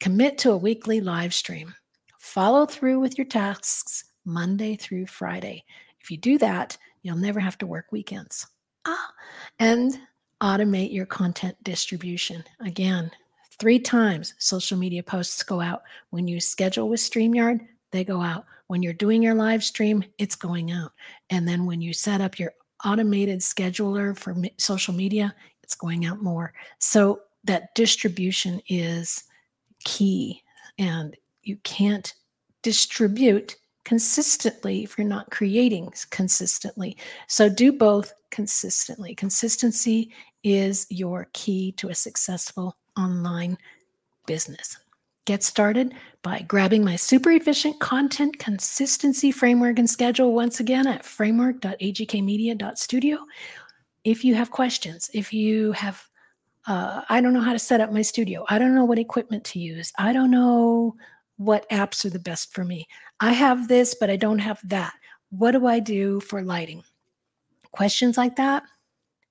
[0.00, 1.74] Commit to a weekly live stream.
[2.18, 5.64] Follow through with your tasks Monday through Friday.
[6.00, 8.46] If you do that, you'll never have to work weekends.
[8.86, 9.12] Ah,
[9.58, 9.98] and
[10.42, 12.44] automate your content distribution.
[12.60, 13.10] Again,
[13.58, 15.82] three times social media posts go out.
[16.10, 18.44] When you schedule with StreamYard, they go out.
[18.68, 20.92] When you're doing your live stream, it's going out.
[21.30, 22.52] And then when you set up your
[22.84, 26.52] automated scheduler for social media, it's going out more.
[26.78, 29.24] So that distribution is
[29.84, 30.42] key.
[30.78, 32.12] And you can't
[32.62, 36.96] distribute consistently if you're not creating consistently.
[37.26, 39.14] So do both consistently.
[39.14, 40.12] Consistency
[40.44, 43.56] is your key to a successful online
[44.26, 44.76] business.
[45.28, 51.04] Get started by grabbing my super efficient content consistency framework and schedule once again at
[51.04, 53.18] framework.agkmedia.studio.
[54.04, 56.02] If you have questions, if you have,
[56.66, 59.44] uh, I don't know how to set up my studio, I don't know what equipment
[59.44, 60.96] to use, I don't know
[61.36, 62.88] what apps are the best for me.
[63.20, 64.94] I have this, but I don't have that.
[65.28, 66.84] What do I do for lighting?
[67.72, 68.62] Questions like that,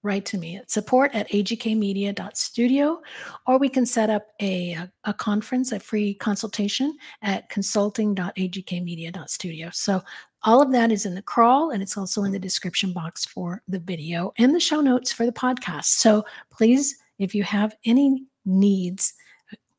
[0.04, 3.02] write to me at support at agkmedia.studio,
[3.46, 9.70] or we can set up a, a, conference, a free consultation at consulting.agkmedia.studio.
[9.74, 10.02] So
[10.44, 13.62] all of that is in the crawl and it's also in the description box for
[13.68, 15.86] the video and the show notes for the podcast.
[15.86, 19.14] So please, if you have any needs,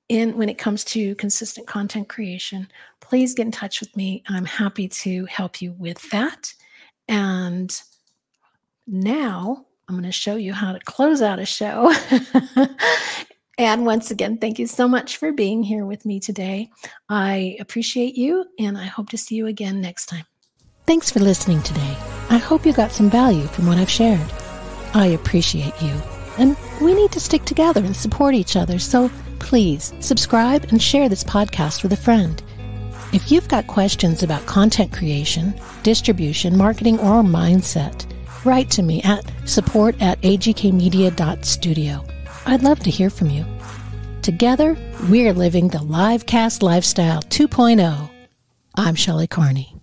[0.09, 2.67] in when it comes to consistent content creation,
[3.01, 4.23] please get in touch with me.
[4.29, 6.53] I'm happy to help you with that.
[7.09, 7.79] And
[8.87, 11.91] now I'm going to show you how to close out a show.
[13.59, 16.69] and once again, thank you so much for being here with me today.
[17.09, 20.27] I appreciate you, and I hope to see you again next time.
[20.87, 21.97] Thanks for listening today.
[22.29, 24.31] I hope you got some value from what I've shared.
[24.93, 25.95] I appreciate you,
[26.37, 28.79] and we need to stick together and support each other.
[28.79, 32.43] So please subscribe and share this podcast with a friend.
[33.15, 38.05] If you've got questions about content creation, distribution, marketing, or mindset,
[38.45, 42.05] write to me at support at agkmedia.studio.
[42.47, 43.45] I'd love to hear from you.
[44.23, 44.77] Together,
[45.09, 48.11] we're living the Livecast Lifestyle 2.0.
[48.75, 49.78] I'm Shelley Carney.